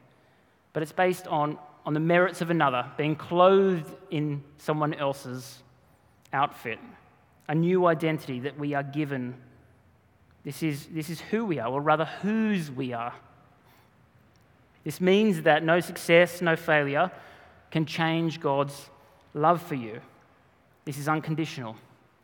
but 0.72 0.82
it's 0.82 0.92
based 0.92 1.26
on, 1.26 1.56
on 1.86 1.94
the 1.94 2.00
merits 2.00 2.40
of 2.40 2.50
another, 2.50 2.84
being 2.96 3.16
clothed 3.16 3.90
in 4.10 4.42
someone 4.58 4.92
else's 4.94 5.62
outfit, 6.32 6.78
a 7.48 7.54
new 7.54 7.86
identity 7.86 8.40
that 8.40 8.58
we 8.58 8.74
are 8.74 8.82
given. 8.82 9.34
This 10.44 10.62
is, 10.62 10.86
this 10.86 11.10
is 11.10 11.20
who 11.20 11.44
we 11.44 11.58
are, 11.58 11.70
or 11.70 11.80
rather, 11.80 12.04
whose 12.04 12.70
we 12.70 12.92
are. 12.92 13.14
This 14.84 15.00
means 15.00 15.42
that 15.42 15.62
no 15.62 15.80
success, 15.80 16.42
no 16.42 16.56
failure 16.56 17.10
can 17.70 17.86
change 17.86 18.40
God's 18.40 18.90
love 19.34 19.62
for 19.62 19.74
you. 19.74 20.00
This 20.84 20.98
is 20.98 21.08
unconditional. 21.08 21.76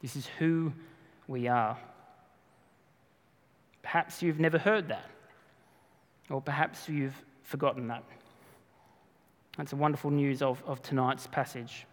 This 0.03 0.17
is 0.17 0.27
who 0.39 0.73
we 1.27 1.47
are. 1.47 1.79
Perhaps 3.83 4.23
you've 4.23 4.41
never 4.41 4.59
heard 4.59 4.89
that, 4.89 5.05
or 6.29 6.43
perhaps 6.43 6.89
you've 6.89 7.15
forgotten 7.43 7.89
that. 7.89 8.03
That's 9.57 9.71
the 9.71 9.77
wonderful 9.77 10.11
news 10.11 10.43
of, 10.43 10.63
of 10.67 10.83
tonight's 10.83 11.27
passage. 11.27 11.87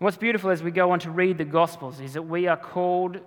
And 0.00 0.06
what's 0.06 0.16
beautiful 0.16 0.48
as 0.48 0.62
we 0.62 0.70
go 0.70 0.92
on 0.92 0.98
to 1.00 1.10
read 1.10 1.36
the 1.36 1.44
Gospels 1.44 2.00
is 2.00 2.14
that 2.14 2.22
we 2.22 2.46
are 2.46 2.56
called 2.56 3.20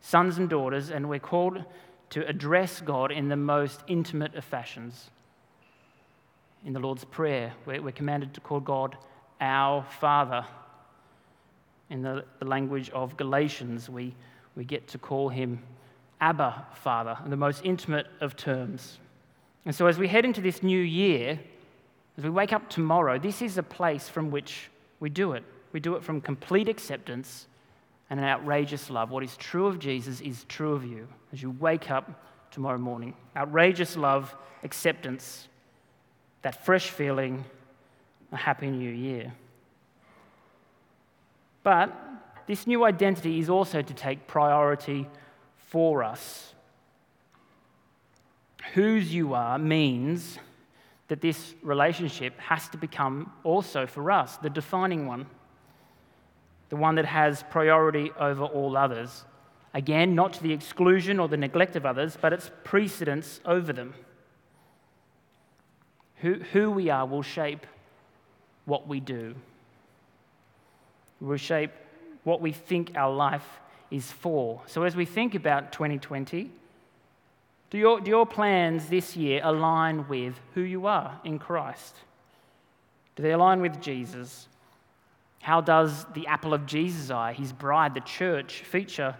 sons 0.00 0.38
and 0.38 0.48
daughters, 0.48 0.90
and 0.90 1.10
we're 1.10 1.18
called 1.18 1.62
to 2.08 2.26
address 2.26 2.80
God 2.80 3.12
in 3.12 3.28
the 3.28 3.36
most 3.36 3.82
intimate 3.86 4.34
of 4.34 4.42
fashions. 4.42 5.10
In 6.64 6.72
the 6.72 6.80
Lord's 6.80 7.04
Prayer, 7.04 7.52
we're, 7.66 7.92
commanded 7.92 8.32
to 8.32 8.40
call 8.40 8.60
God 8.60 8.96
our 9.42 9.84
Father. 10.00 10.46
In 11.90 12.00
the, 12.00 12.24
the 12.38 12.46
language 12.46 12.88
of 12.90 13.18
Galatians, 13.18 13.90
we, 13.90 14.14
we 14.56 14.64
get 14.64 14.88
to 14.88 14.96
call 14.98 15.28
him 15.28 15.62
Abba 16.18 16.66
Father, 16.76 17.18
in 17.26 17.30
the 17.30 17.36
most 17.36 17.60
intimate 17.62 18.06
of 18.22 18.36
terms. 18.36 18.98
And 19.66 19.74
so, 19.74 19.86
as 19.86 19.98
we 19.98 20.08
head 20.08 20.24
into 20.24 20.40
this 20.40 20.62
new 20.62 20.80
year, 20.80 21.38
as 22.16 22.24
we 22.24 22.30
wake 22.30 22.54
up 22.54 22.70
tomorrow, 22.70 23.18
this 23.18 23.42
is 23.42 23.58
a 23.58 23.62
place 23.62 24.08
from 24.08 24.30
which 24.30 24.70
we 24.98 25.10
do 25.10 25.32
it. 25.32 25.44
We 25.72 25.80
do 25.80 25.94
it 25.96 26.02
from 26.02 26.20
complete 26.20 26.68
acceptance 26.68 27.46
and 28.08 28.18
an 28.18 28.26
outrageous 28.26 28.90
love. 28.90 29.10
What 29.10 29.22
is 29.22 29.36
true 29.36 29.66
of 29.66 29.78
Jesus 29.78 30.20
is 30.20 30.44
true 30.44 30.72
of 30.72 30.84
you 30.84 31.08
as 31.32 31.42
you 31.42 31.50
wake 31.50 31.90
up 31.90 32.24
tomorrow 32.50 32.78
morning. 32.78 33.14
Outrageous 33.36 33.96
love, 33.96 34.34
acceptance, 34.64 35.48
that 36.42 36.64
fresh 36.64 36.90
feeling, 36.90 37.44
a 38.32 38.36
happy 38.36 38.70
new 38.70 38.90
year. 38.90 39.32
But 41.62 41.96
this 42.46 42.66
new 42.66 42.84
identity 42.84 43.38
is 43.38 43.48
also 43.48 43.82
to 43.82 43.94
take 43.94 44.26
priority 44.26 45.06
for 45.56 46.02
us. 46.02 46.54
Whose 48.74 49.14
you 49.14 49.34
are 49.34 49.58
means 49.58 50.38
that 51.08 51.20
this 51.20 51.54
relationship 51.62 52.38
has 52.40 52.68
to 52.70 52.76
become 52.76 53.32
also 53.44 53.86
for 53.86 54.10
us 54.10 54.36
the 54.38 54.50
defining 54.50 55.06
one 55.06 55.26
the 56.70 56.76
one 56.76 56.94
that 56.94 57.04
has 57.04 57.44
priority 57.50 58.10
over 58.18 58.44
all 58.44 58.76
others. 58.76 59.24
Again, 59.74 60.14
not 60.14 60.32
to 60.34 60.42
the 60.42 60.52
exclusion 60.52 61.20
or 61.20 61.28
the 61.28 61.36
neglect 61.36 61.76
of 61.76 61.84
others, 61.84 62.16
but 62.20 62.32
its 62.32 62.50
precedence 62.64 63.40
over 63.44 63.72
them. 63.72 63.94
Who, 66.16 66.34
who 66.52 66.70
we 66.70 66.90
are 66.90 67.06
will 67.06 67.22
shape 67.22 67.66
what 68.64 68.86
we 68.86 69.00
do, 69.00 69.34
We 71.20 71.28
will 71.28 71.36
shape 71.36 71.72
what 72.24 72.40
we 72.40 72.52
think 72.52 72.92
our 72.94 73.12
life 73.12 73.60
is 73.90 74.12
for. 74.12 74.62
So, 74.66 74.84
as 74.84 74.94
we 74.94 75.04
think 75.04 75.34
about 75.34 75.72
2020, 75.72 76.50
do 77.70 77.78
your, 77.78 78.00
do 78.00 78.10
your 78.10 78.26
plans 78.26 78.86
this 78.86 79.16
year 79.16 79.40
align 79.42 80.06
with 80.08 80.34
who 80.54 80.60
you 80.60 80.86
are 80.86 81.20
in 81.24 81.38
Christ? 81.38 81.96
Do 83.16 83.22
they 83.22 83.32
align 83.32 83.60
with 83.60 83.80
Jesus? 83.80 84.46
How 85.40 85.60
does 85.60 86.04
the 86.14 86.26
apple 86.26 86.54
of 86.54 86.66
Jesus' 86.66 87.10
eye, 87.10 87.32
his 87.32 87.52
bride, 87.52 87.94
the 87.94 88.00
church, 88.00 88.60
feature 88.60 89.16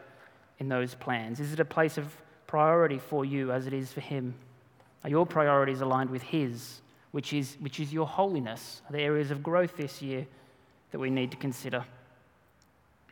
in 0.58 0.68
those 0.68 0.94
plans? 0.94 1.40
Is 1.40 1.52
it 1.52 1.60
a 1.60 1.64
place 1.64 1.98
of 1.98 2.14
priority 2.46 2.98
for 2.98 3.24
you 3.24 3.52
as 3.52 3.66
it 3.66 3.72
is 3.72 3.92
for 3.92 4.00
him? 4.00 4.34
Are 5.02 5.10
your 5.10 5.26
priorities 5.26 5.80
aligned 5.80 6.10
with 6.10 6.22
his, 6.22 6.82
which 7.12 7.32
is, 7.32 7.56
which 7.60 7.80
is 7.80 7.92
your 7.92 8.06
holiness? 8.06 8.82
Are 8.88 8.92
there 8.92 9.00
areas 9.00 9.30
of 9.30 9.42
growth 9.42 9.76
this 9.76 10.02
year 10.02 10.26
that 10.92 10.98
we 10.98 11.08
need 11.08 11.30
to 11.30 11.36
consider? 11.38 11.84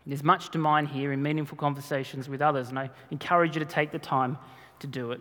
There's 0.06 0.24
much 0.24 0.50
to 0.50 0.58
mine 0.58 0.86
here 0.86 1.12
in 1.12 1.22
meaningful 1.22 1.58
conversations 1.58 2.28
with 2.28 2.40
others, 2.40 2.68
and 2.68 2.78
I 2.78 2.90
encourage 3.10 3.56
you 3.56 3.60
to 3.60 3.66
take 3.66 3.92
the 3.92 3.98
time 3.98 4.38
to 4.80 4.86
do 4.86 5.12
it. 5.12 5.20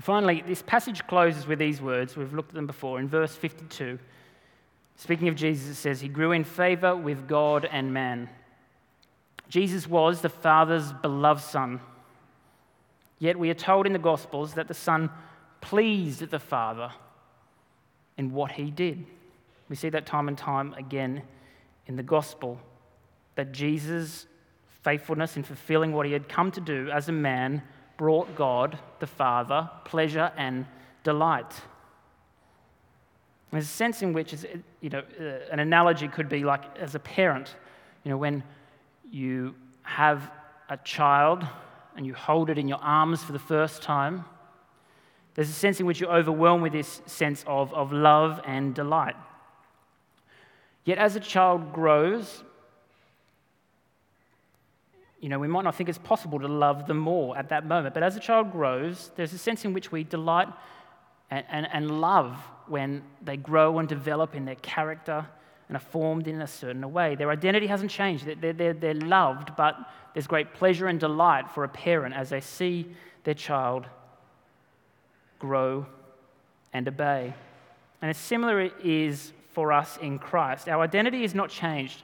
Finally, 0.00 0.44
this 0.46 0.62
passage 0.62 1.06
closes 1.06 1.46
with 1.46 1.58
these 1.58 1.80
words. 1.80 2.16
We've 2.16 2.34
looked 2.34 2.50
at 2.50 2.54
them 2.54 2.66
before. 2.66 3.00
In 3.00 3.08
verse 3.08 3.34
52, 3.34 3.98
speaking 4.96 5.28
of 5.28 5.36
Jesus, 5.36 5.70
it 5.70 5.74
says, 5.74 6.00
He 6.00 6.08
grew 6.08 6.32
in 6.32 6.44
favor 6.44 6.96
with 6.96 7.28
God 7.28 7.68
and 7.70 7.92
man. 7.92 8.28
Jesus 9.48 9.86
was 9.86 10.20
the 10.20 10.28
Father's 10.28 10.92
beloved 10.92 11.42
Son. 11.42 11.80
Yet 13.18 13.38
we 13.38 13.50
are 13.50 13.54
told 13.54 13.86
in 13.86 13.92
the 13.92 13.98
Gospels 13.98 14.54
that 14.54 14.68
the 14.68 14.74
Son 14.74 15.10
pleased 15.60 16.20
the 16.20 16.38
Father 16.38 16.90
in 18.16 18.32
what 18.32 18.52
he 18.52 18.70
did. 18.70 19.06
We 19.68 19.76
see 19.76 19.88
that 19.90 20.06
time 20.06 20.28
and 20.28 20.36
time 20.36 20.74
again 20.74 21.22
in 21.86 21.96
the 21.96 22.02
Gospel 22.02 22.60
that 23.34 23.52
Jesus' 23.52 24.26
faithfulness 24.82 25.36
in 25.36 25.42
fulfilling 25.42 25.92
what 25.92 26.06
he 26.06 26.12
had 26.12 26.28
come 26.28 26.50
to 26.52 26.60
do 26.60 26.90
as 26.90 27.08
a 27.08 27.12
man 27.12 27.62
brought 27.96 28.36
God, 28.36 28.78
the 29.00 29.06
Father, 29.06 29.68
pleasure 29.84 30.32
and 30.36 30.66
delight. 31.02 31.52
There's 33.52 33.64
a 33.64 33.68
sense 33.68 34.02
in 34.02 34.12
which, 34.12 34.34
you 34.80 34.90
know, 34.90 35.02
uh, 35.20 35.24
an 35.52 35.60
analogy 35.60 36.08
could 36.08 36.28
be 36.28 36.44
like 36.44 36.64
as 36.78 36.94
a 36.94 36.98
parent, 36.98 37.54
you 38.04 38.10
know, 38.10 38.16
when 38.16 38.42
you 39.10 39.54
have 39.82 40.30
a 40.68 40.76
child 40.78 41.46
and 41.96 42.04
you 42.04 42.12
hold 42.12 42.50
it 42.50 42.58
in 42.58 42.68
your 42.68 42.78
arms 42.78 43.22
for 43.22 43.32
the 43.32 43.38
first 43.38 43.82
time, 43.82 44.24
there's 45.34 45.48
a 45.48 45.52
sense 45.52 45.80
in 45.80 45.86
which 45.86 46.00
you're 46.00 46.12
overwhelmed 46.12 46.62
with 46.62 46.72
this 46.72 47.00
sense 47.06 47.44
of, 47.46 47.72
of 47.72 47.92
love 47.92 48.40
and 48.46 48.74
delight. 48.74 49.16
Yet 50.84 50.98
as 50.98 51.14
a 51.14 51.20
child 51.20 51.72
grows, 51.72 52.42
you 55.20 55.28
know, 55.28 55.38
we 55.38 55.48
might 55.48 55.64
not 55.64 55.74
think 55.74 55.88
it's 55.88 55.98
possible 55.98 56.38
to 56.40 56.48
love 56.48 56.86
them 56.86 56.98
more 56.98 57.36
at 57.36 57.48
that 57.50 57.66
moment. 57.66 57.94
But 57.94 58.02
as 58.02 58.16
a 58.16 58.20
child 58.20 58.52
grows, 58.52 59.10
there's 59.16 59.32
a 59.32 59.38
sense 59.38 59.64
in 59.64 59.72
which 59.72 59.90
we 59.92 60.04
delight 60.04 60.48
and, 61.30 61.44
and, 61.48 61.68
and 61.72 62.00
love 62.00 62.38
when 62.68 63.02
they 63.22 63.36
grow 63.36 63.78
and 63.78 63.88
develop 63.88 64.34
in 64.34 64.44
their 64.44 64.56
character 64.56 65.26
and 65.68 65.76
are 65.76 65.80
formed 65.80 66.28
in 66.28 66.40
a 66.40 66.46
certain 66.46 66.92
way. 66.92 67.14
Their 67.14 67.30
identity 67.30 67.66
hasn't 67.66 67.90
changed. 67.90 68.26
They're, 68.40 68.52
they're, 68.52 68.72
they're 68.72 68.94
loved, 68.94 69.56
but 69.56 69.76
there's 70.14 70.26
great 70.26 70.54
pleasure 70.54 70.86
and 70.86 71.00
delight 71.00 71.50
for 71.50 71.64
a 71.64 71.68
parent 71.68 72.14
as 72.14 72.30
they 72.30 72.40
see 72.40 72.94
their 73.24 73.34
child 73.34 73.86
grow 75.38 75.86
and 76.72 76.86
obey. 76.88 77.34
And 78.00 78.10
as 78.10 78.16
similar 78.16 78.60
it 78.60 78.74
is 78.82 79.32
for 79.52 79.72
us 79.72 79.98
in 80.00 80.18
Christ. 80.18 80.68
Our 80.68 80.82
identity 80.82 81.24
is 81.24 81.34
not 81.34 81.50
changed. 81.50 82.02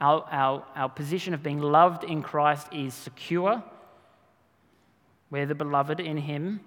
Our, 0.00 0.26
our, 0.30 0.64
our 0.74 0.88
position 0.88 1.34
of 1.34 1.42
being 1.42 1.60
loved 1.60 2.04
in 2.04 2.22
Christ 2.22 2.66
is 2.72 2.94
secure. 2.94 3.62
We're 5.30 5.46
the 5.46 5.54
beloved 5.54 6.00
in 6.00 6.16
Him. 6.16 6.60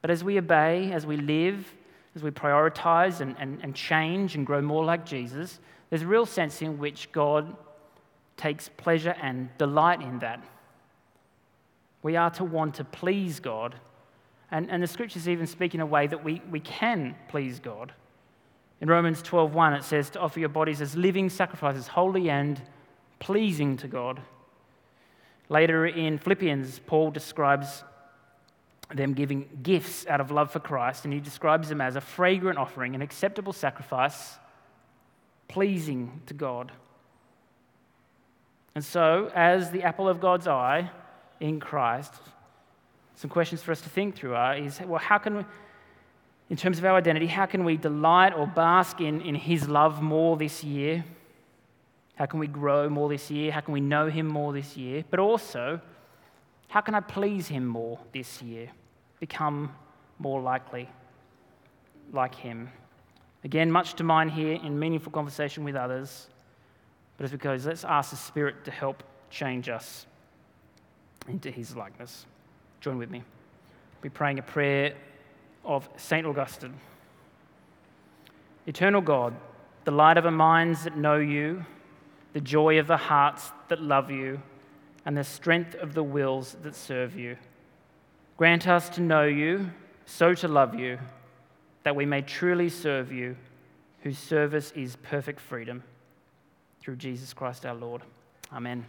But 0.00 0.10
as 0.10 0.24
we 0.24 0.38
obey, 0.38 0.92
as 0.92 1.04
we 1.04 1.16
live, 1.16 1.74
as 2.14 2.22
we 2.22 2.30
prioritize 2.30 3.20
and, 3.20 3.36
and, 3.38 3.60
and 3.62 3.74
change 3.74 4.34
and 4.34 4.46
grow 4.46 4.60
more 4.60 4.84
like 4.84 5.06
Jesus, 5.06 5.60
there's 5.88 6.02
a 6.02 6.06
real 6.06 6.26
sense 6.26 6.62
in 6.62 6.78
which 6.78 7.10
God 7.12 7.56
takes 8.36 8.68
pleasure 8.68 9.14
and 9.20 9.48
delight 9.58 10.00
in 10.00 10.18
that. 10.20 10.42
We 12.02 12.16
are 12.16 12.30
to 12.30 12.44
want 12.44 12.76
to 12.76 12.84
please 12.84 13.40
God. 13.40 13.74
And, 14.50 14.70
and 14.70 14.82
the 14.82 14.86
scriptures 14.86 15.28
even 15.28 15.46
speak 15.46 15.74
in 15.74 15.80
a 15.80 15.86
way 15.86 16.06
that 16.06 16.24
we, 16.24 16.42
we 16.50 16.60
can 16.60 17.14
please 17.28 17.60
God. 17.60 17.92
In 18.80 18.88
Romans 18.88 19.22
12:1 19.22 19.78
it 19.78 19.84
says 19.84 20.10
to 20.10 20.20
offer 20.20 20.40
your 20.40 20.48
bodies 20.48 20.80
as 20.80 20.96
living 20.96 21.28
sacrifices, 21.28 21.88
holy 21.88 22.30
and 22.30 22.60
pleasing 23.18 23.76
to 23.76 23.88
God. 23.88 24.20
Later 25.50 25.86
in 25.86 26.16
Philippians, 26.16 26.80
Paul 26.86 27.10
describes 27.10 27.84
them 28.94 29.14
giving 29.14 29.48
gifts 29.62 30.06
out 30.06 30.20
of 30.20 30.30
love 30.30 30.50
for 30.50 30.60
Christ, 30.60 31.04
and 31.04 31.14
he 31.14 31.20
describes 31.20 31.68
them 31.68 31.80
as 31.80 31.96
a 31.96 32.00
fragrant 32.00 32.58
offering, 32.58 32.94
an 32.94 33.02
acceptable 33.02 33.52
sacrifice, 33.52 34.38
pleasing 35.48 36.20
to 36.26 36.34
God. 36.34 36.72
And 38.74 38.84
so, 38.84 39.30
as 39.34 39.70
the 39.70 39.82
apple 39.82 40.08
of 40.08 40.20
God's 40.20 40.46
eye 40.46 40.90
in 41.40 41.60
Christ, 41.60 42.14
some 43.16 43.30
questions 43.30 43.62
for 43.62 43.72
us 43.72 43.80
to 43.82 43.88
think 43.88 44.16
through 44.16 44.34
are 44.34 44.56
is 44.56 44.80
well, 44.80 44.98
how 44.98 45.18
can 45.18 45.38
we, 45.38 45.44
in 46.48 46.56
terms 46.56 46.78
of 46.78 46.84
our 46.84 46.96
identity, 46.96 47.26
how 47.26 47.46
can 47.46 47.64
we 47.64 47.76
delight 47.76 48.32
or 48.32 48.46
bask 48.46 49.00
in, 49.00 49.20
in 49.20 49.34
His 49.34 49.68
love 49.68 50.00
more 50.02 50.36
this 50.36 50.64
year? 50.64 51.04
How 52.14 52.26
can 52.26 52.38
we 52.38 52.46
grow 52.46 52.88
more 52.88 53.08
this 53.08 53.30
year? 53.30 53.50
How 53.52 53.60
can 53.60 53.72
we 53.72 53.80
know 53.80 54.08
Him 54.08 54.26
more 54.26 54.52
this 54.52 54.76
year? 54.76 55.04
But 55.10 55.20
also, 55.20 55.80
how 56.70 56.80
can 56.80 56.94
I 56.94 57.00
please 57.00 57.48
Him 57.48 57.66
more 57.66 57.98
this 58.12 58.40
year? 58.40 58.70
Become 59.18 59.74
more 60.20 60.40
likely 60.40 60.88
like 62.12 62.34
Him. 62.34 62.70
Again, 63.42 63.72
much 63.72 63.94
to 63.94 64.04
mind 64.04 64.30
here 64.30 64.54
in 64.62 64.78
meaningful 64.78 65.10
conversation 65.10 65.64
with 65.64 65.74
others. 65.74 66.28
But 67.16 67.24
as 67.24 67.32
we 67.32 67.38
let's 67.66 67.84
ask 67.84 68.10
the 68.10 68.16
Spirit 68.16 68.64
to 68.66 68.70
help 68.70 69.02
change 69.30 69.68
us 69.68 70.06
into 71.26 71.50
His 71.50 71.74
likeness. 71.74 72.24
Join 72.80 72.98
with 72.98 73.10
me. 73.10 73.18
We'll 73.18 74.02
be 74.02 74.08
praying 74.10 74.38
a 74.38 74.42
prayer 74.42 74.94
of 75.64 75.88
St. 75.96 76.24
Augustine. 76.24 76.74
Eternal 78.66 79.00
God, 79.00 79.34
the 79.84 79.90
light 79.90 80.18
of 80.18 80.24
the 80.24 80.30
minds 80.30 80.84
that 80.84 80.96
know 80.96 81.16
you, 81.16 81.64
the 82.32 82.40
joy 82.40 82.78
of 82.78 82.86
the 82.86 82.96
hearts 82.96 83.50
that 83.68 83.82
love 83.82 84.08
you, 84.08 84.40
and 85.04 85.16
the 85.16 85.24
strength 85.24 85.74
of 85.76 85.94
the 85.94 86.02
wills 86.02 86.56
that 86.62 86.74
serve 86.74 87.16
you. 87.16 87.36
Grant 88.36 88.68
us 88.68 88.88
to 88.90 89.00
know 89.00 89.24
you, 89.24 89.70
so 90.06 90.34
to 90.34 90.48
love 90.48 90.74
you, 90.74 90.98
that 91.82 91.96
we 91.96 92.06
may 92.06 92.22
truly 92.22 92.68
serve 92.68 93.12
you, 93.12 93.36
whose 94.02 94.18
service 94.18 94.72
is 94.74 94.96
perfect 94.96 95.40
freedom. 95.40 95.82
Through 96.80 96.96
Jesus 96.96 97.32
Christ 97.34 97.66
our 97.66 97.74
Lord. 97.74 98.02
Amen. 98.52 98.84